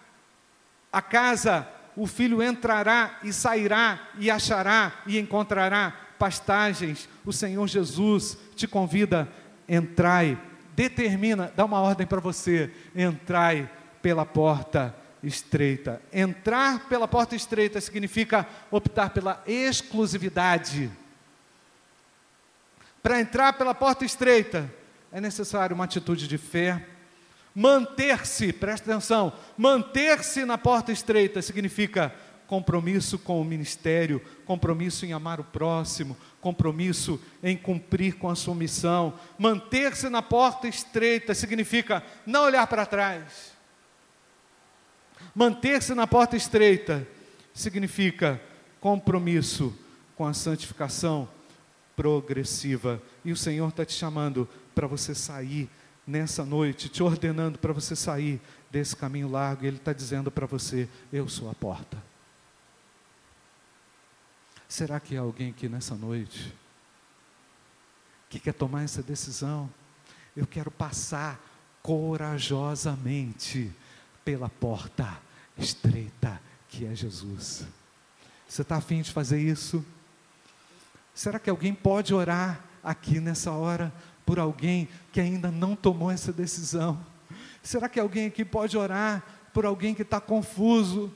a 0.92 1.04
casa, 1.04 1.68
o 1.96 2.08
filho 2.08 2.42
entrará 2.42 3.20
e 3.22 3.32
sairá 3.32 4.00
e 4.18 4.32
achará 4.32 4.92
e 5.06 5.20
encontrará 5.20 5.94
pastagens. 6.18 7.08
O 7.24 7.32
Senhor 7.32 7.68
Jesus 7.68 8.40
te 8.56 8.68
convida, 8.68 9.30
entrai, 9.70 10.36
determina, 10.76 11.54
dá 11.56 11.64
uma 11.64 11.80
ordem 11.80 12.08
para 12.08 12.20
você, 12.20 12.74
entrai 12.96 13.70
pela 14.02 14.26
porta 14.26 15.03
estreita. 15.24 16.02
Entrar 16.12 16.88
pela 16.88 17.08
porta 17.08 17.36
estreita 17.36 17.80
significa 17.80 18.48
optar 18.70 19.10
pela 19.12 19.42
exclusividade. 19.48 20.92
Para 23.02 23.20
entrar 23.20 23.54
pela 23.54 23.74
porta 23.74 24.06
estreita 24.06 24.70
é 25.12 25.22
necessário 25.22 25.76
uma 25.76 25.86
atitude 25.86 26.28
de 26.28 26.38
fé. 26.38 26.88
Manter-se, 27.56 28.52
presta 28.52 28.92
atenção, 28.92 29.32
manter-se 29.58 30.44
na 30.44 30.58
porta 30.58 30.92
estreita 30.92 31.42
significa 31.42 32.14
compromisso 32.48 33.18
com 33.18 33.40
o 33.40 33.46
ministério, 33.46 34.22
compromisso 34.46 35.06
em 35.06 35.14
amar 35.14 35.40
o 35.40 35.44
próximo, 35.44 36.18
compromisso 36.42 37.22
em 37.42 37.56
cumprir 37.56 38.16
com 38.16 38.30
a 38.30 38.36
sua 38.36 38.56
missão. 38.56 39.14
Manter-se 39.38 40.10
na 40.10 40.22
porta 40.22 40.68
estreita 40.68 41.34
significa 41.34 42.04
não 42.26 42.46
olhar 42.46 42.66
para 42.68 42.86
trás 42.86 43.53
Manter-se 45.34 45.94
na 45.94 46.06
porta 46.08 46.36
estreita 46.36 47.08
significa 47.54 48.42
compromisso 48.80 49.78
com 50.16 50.26
a 50.26 50.34
santificação 50.34 51.28
progressiva. 51.96 53.02
E 53.24 53.32
o 53.32 53.38
Senhor 53.38 53.70
está 53.70 53.86
te 53.86 53.94
chamando 53.94 54.48
para 54.76 54.88
você 54.88 55.16
sair 55.16 55.70
nessa 56.06 56.44
noite, 56.44 56.90
te 56.90 57.02
ordenando 57.02 57.58
para 57.58 57.72
você 57.74 57.96
sair 57.96 58.42
desse 58.70 58.96
caminho 58.96 59.30
largo. 59.30 59.64
E 59.64 59.68
Ele 59.68 59.78
está 59.78 59.94
dizendo 59.94 60.30
para 60.30 60.46
você: 60.46 60.90
Eu 61.12 61.28
sou 61.28 61.50
a 61.50 61.54
porta. 61.54 61.98
Será 64.68 65.00
que 65.00 65.16
há 65.16 65.22
alguém 65.22 65.52
aqui 65.52 65.70
nessa 65.70 65.96
noite 65.96 66.54
que 68.30 68.40
quer 68.40 68.54
tomar 68.54 68.84
essa 68.84 69.04
decisão? 69.04 69.70
Eu 70.36 70.48
quero 70.48 70.72
passar 70.72 71.40
corajosamente 71.84 73.72
pela 74.24 74.50
porta 74.50 75.22
estreita 75.58 76.42
que 76.70 76.86
é 76.86 76.96
Jesus. 76.96 77.66
Você 78.48 78.62
está 78.62 78.78
afim 78.78 79.02
de 79.02 79.12
fazer 79.12 79.40
isso? 79.40 79.86
Será 81.14 81.40
que 81.40 81.50
alguém 81.50 81.74
pode 81.74 82.14
orar 82.14 82.64
aqui 82.84 83.20
nessa 83.20 83.52
hora 83.52 83.94
por 84.26 84.40
alguém 84.40 84.90
que 85.12 85.20
ainda 85.20 85.52
não 85.52 85.76
tomou 85.76 86.10
essa 86.10 86.34
decisão? 86.34 87.00
Será 87.62 87.88
que 87.88 88.00
alguém 88.00 88.28
aqui 88.28 88.44
pode 88.44 88.78
orar 88.78 89.24
por 89.54 89.66
alguém 89.66 89.94
que 89.94 90.02
está 90.02 90.20
confuso, 90.20 91.12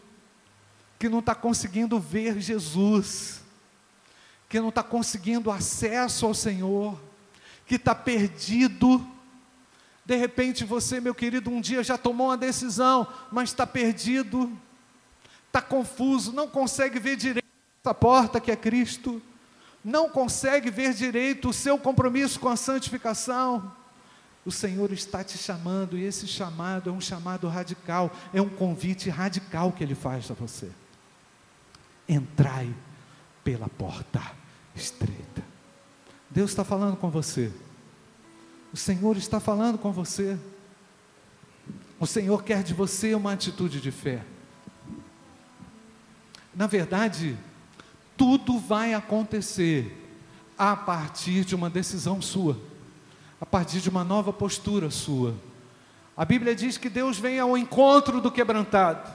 que 1.00 1.10
não 1.10 1.20
está 1.20 1.34
conseguindo 1.34 2.00
ver 2.00 2.39
Jesus, 2.39 3.41
que 4.48 4.60
não 4.60 4.70
está 4.70 4.84
conseguindo 4.84 5.52
acesso 5.52 6.26
ao 6.26 6.34
Senhor, 6.34 7.00
que 7.65 7.76
está 7.76 7.96
perdido? 7.96 9.06
De 10.08 10.15
repente 10.15 10.63
você, 10.63 11.02
meu 11.02 11.13
querido, 11.13 11.50
um 11.50 11.60
dia 11.60 11.84
já 11.84 11.98
tomou 11.98 12.28
uma 12.28 12.38
decisão, 12.38 13.06
mas 13.30 13.50
está 13.50 13.67
perdido, 13.67 14.50
está 15.48 15.62
confuso, 15.62 16.32
não 16.32 16.48
consegue 16.48 16.98
ver 16.98 17.17
direito 17.17 17.46
essa 17.84 17.93
porta 17.93 18.39
que 18.39 18.50
é 18.50 18.56
Cristo, 18.56 19.22
não 19.84 20.10
consegue 20.10 20.72
ver 20.72 20.93
direito 20.93 21.50
o 21.50 21.54
seu 21.54 21.78
compromisso 21.78 22.39
com 22.39 22.48
a 22.48 22.56
santificação. 22.56 23.70
O 24.46 24.52
Senhor 24.52 24.93
está 24.93 25.26
te 25.26 25.38
chamando, 25.38 25.98
e 25.98 26.06
esse 26.06 26.26
chamado 26.26 26.89
é 26.89 26.93
um 26.93 27.02
chamado 27.02 27.50
radical, 27.50 28.10
é 28.34 28.41
um 28.41 28.48
convite 28.48 29.10
radical 29.10 29.74
que 29.74 29.84
Ele 29.84 29.93
faz 29.93 30.32
a 30.32 30.34
você. 30.34 30.72
Entrai 32.08 32.74
pela 33.43 33.67
porta 33.67 34.22
estreita. 34.74 35.43
Deus 36.30 36.52
está 36.52 36.63
falando 36.63 36.96
com 36.96 37.10
você. 37.10 37.52
O 38.74 38.78
Senhor 38.78 39.18
está 39.18 39.40
falando 39.40 39.78
com 39.78 39.92
você. 39.92 40.38
O 42.00 42.06
Senhor 42.06 42.44
quer 42.44 42.64
de 42.64 42.74
você 42.74 43.16
uma 43.16 43.34
atitude 43.34 43.82
de 43.82 43.92
fé. 43.92 44.24
Na 46.54 46.68
verdade, 46.68 47.38
tudo 48.16 48.58
vai 48.60 48.94
acontecer 48.94 50.06
a 50.58 50.76
partir 50.76 51.46
de 51.46 51.56
uma 51.56 51.70
decisão 51.70 52.22
sua, 52.22 52.60
a 53.40 53.46
partir 53.46 53.80
de 53.80 53.90
uma 53.90 54.04
nova 54.04 54.34
postura 54.34 54.90
sua. 54.90 55.36
A 56.16 56.26
Bíblia 56.26 56.56
diz 56.56 56.78
que 56.78 56.90
Deus 56.90 57.20
vem 57.20 57.40
ao 57.40 57.56
encontro 57.56 58.20
do 58.20 58.32
quebrantado. 58.32 59.08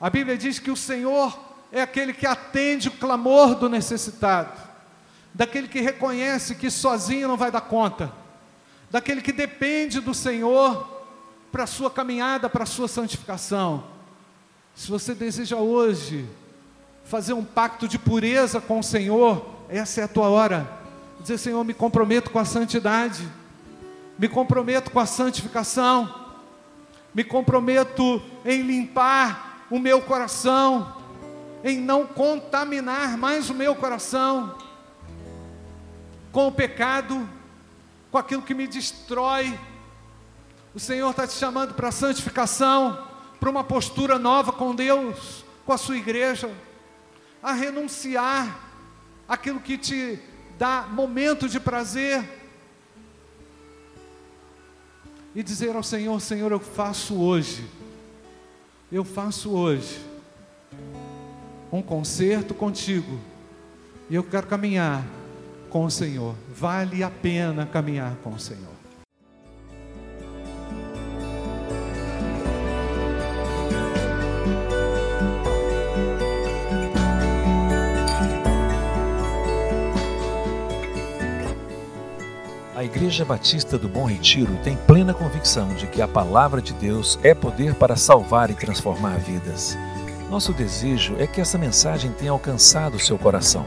A 0.00 0.10
Bíblia 0.10 0.36
diz 0.36 0.58
que 0.58 0.72
o 0.72 0.76
Senhor 0.76 1.38
é 1.70 1.80
aquele 1.80 2.12
que 2.12 2.26
atende 2.26 2.88
o 2.88 2.92
clamor 2.92 3.54
do 3.54 3.68
necessitado, 3.68 4.67
daquele 5.38 5.68
que 5.68 5.80
reconhece 5.80 6.56
que 6.56 6.68
sozinho 6.68 7.28
não 7.28 7.36
vai 7.36 7.48
dar 7.48 7.60
conta 7.60 8.12
daquele 8.90 9.22
que 9.22 9.32
depende 9.32 10.00
do 10.00 10.12
Senhor 10.12 10.86
para 11.52 11.62
a 11.62 11.66
sua 11.66 11.90
caminhada, 11.90 12.48
para 12.48 12.64
a 12.64 12.66
sua 12.66 12.88
santificação. 12.88 13.84
Se 14.74 14.90
você 14.90 15.14
deseja 15.14 15.56
hoje 15.56 16.28
fazer 17.04 17.34
um 17.34 17.44
pacto 17.44 17.86
de 17.86 17.98
pureza 17.98 18.60
com 18.60 18.80
o 18.80 18.82
Senhor, 18.82 19.46
essa 19.68 20.00
é 20.00 20.04
a 20.04 20.08
tua 20.08 20.28
hora. 20.28 20.68
Dizer, 21.20 21.38
Senhor, 21.38 21.62
me 21.64 21.74
comprometo 21.74 22.30
com 22.30 22.38
a 22.38 22.44
santidade, 22.44 23.28
me 24.18 24.28
comprometo 24.28 24.90
com 24.90 25.00
a 25.00 25.06
santificação, 25.06 26.12
me 27.14 27.24
comprometo 27.24 28.22
em 28.44 28.62
limpar 28.62 29.66
o 29.70 29.78
meu 29.78 30.00
coração, 30.00 30.96
em 31.62 31.78
não 31.78 32.06
contaminar 32.06 33.16
mais 33.16 33.50
o 33.50 33.54
meu 33.54 33.74
coração 33.74 34.67
com 36.38 36.46
o 36.46 36.52
pecado 36.52 37.28
com 38.12 38.16
aquilo 38.16 38.42
que 38.42 38.54
me 38.54 38.68
destrói. 38.68 39.58
O 40.72 40.78
Senhor 40.78 41.10
está 41.10 41.26
te 41.26 41.32
chamando 41.32 41.74
para 41.74 41.88
a 41.88 41.90
santificação, 41.90 42.96
para 43.40 43.50
uma 43.50 43.64
postura 43.64 44.20
nova 44.20 44.52
com 44.52 44.72
Deus, 44.72 45.44
com 45.66 45.72
a 45.72 45.76
sua 45.76 45.96
igreja, 45.96 46.48
a 47.42 47.52
renunciar 47.52 48.56
aquilo 49.28 49.58
que 49.58 49.76
te 49.76 50.20
dá 50.56 50.86
momento 50.88 51.48
de 51.48 51.58
prazer 51.58 52.22
e 55.34 55.42
dizer 55.42 55.74
ao 55.74 55.82
Senhor: 55.82 56.20
Senhor, 56.20 56.52
eu 56.52 56.60
faço 56.60 57.20
hoje, 57.20 57.68
eu 58.92 59.02
faço 59.02 59.50
hoje 59.50 60.00
um 61.72 61.82
concerto 61.82 62.54
contigo 62.54 63.18
e 64.08 64.14
eu 64.14 64.22
quero 64.22 64.46
caminhar 64.46 65.17
com 65.68 65.84
o 65.84 65.90
Senhor. 65.90 66.34
Vale 66.54 67.02
a 67.02 67.10
pena 67.10 67.66
caminhar 67.66 68.16
com 68.22 68.30
o 68.30 68.38
Senhor. 68.38 68.78
A 82.78 82.84
Igreja 82.84 83.24
Batista 83.24 83.76
do 83.76 83.88
Bom 83.88 84.04
Retiro 84.04 84.56
tem 84.62 84.76
plena 84.76 85.12
convicção 85.12 85.74
de 85.74 85.88
que 85.88 86.00
a 86.00 86.06
palavra 86.06 86.62
de 86.62 86.72
Deus 86.72 87.18
é 87.24 87.34
poder 87.34 87.74
para 87.74 87.96
salvar 87.96 88.50
e 88.52 88.54
transformar 88.54 89.18
vidas. 89.18 89.76
Nosso 90.30 90.52
desejo 90.52 91.16
é 91.18 91.26
que 91.26 91.40
essa 91.40 91.58
mensagem 91.58 92.12
tenha 92.12 92.30
alcançado 92.30 92.96
seu 93.00 93.18
coração. 93.18 93.66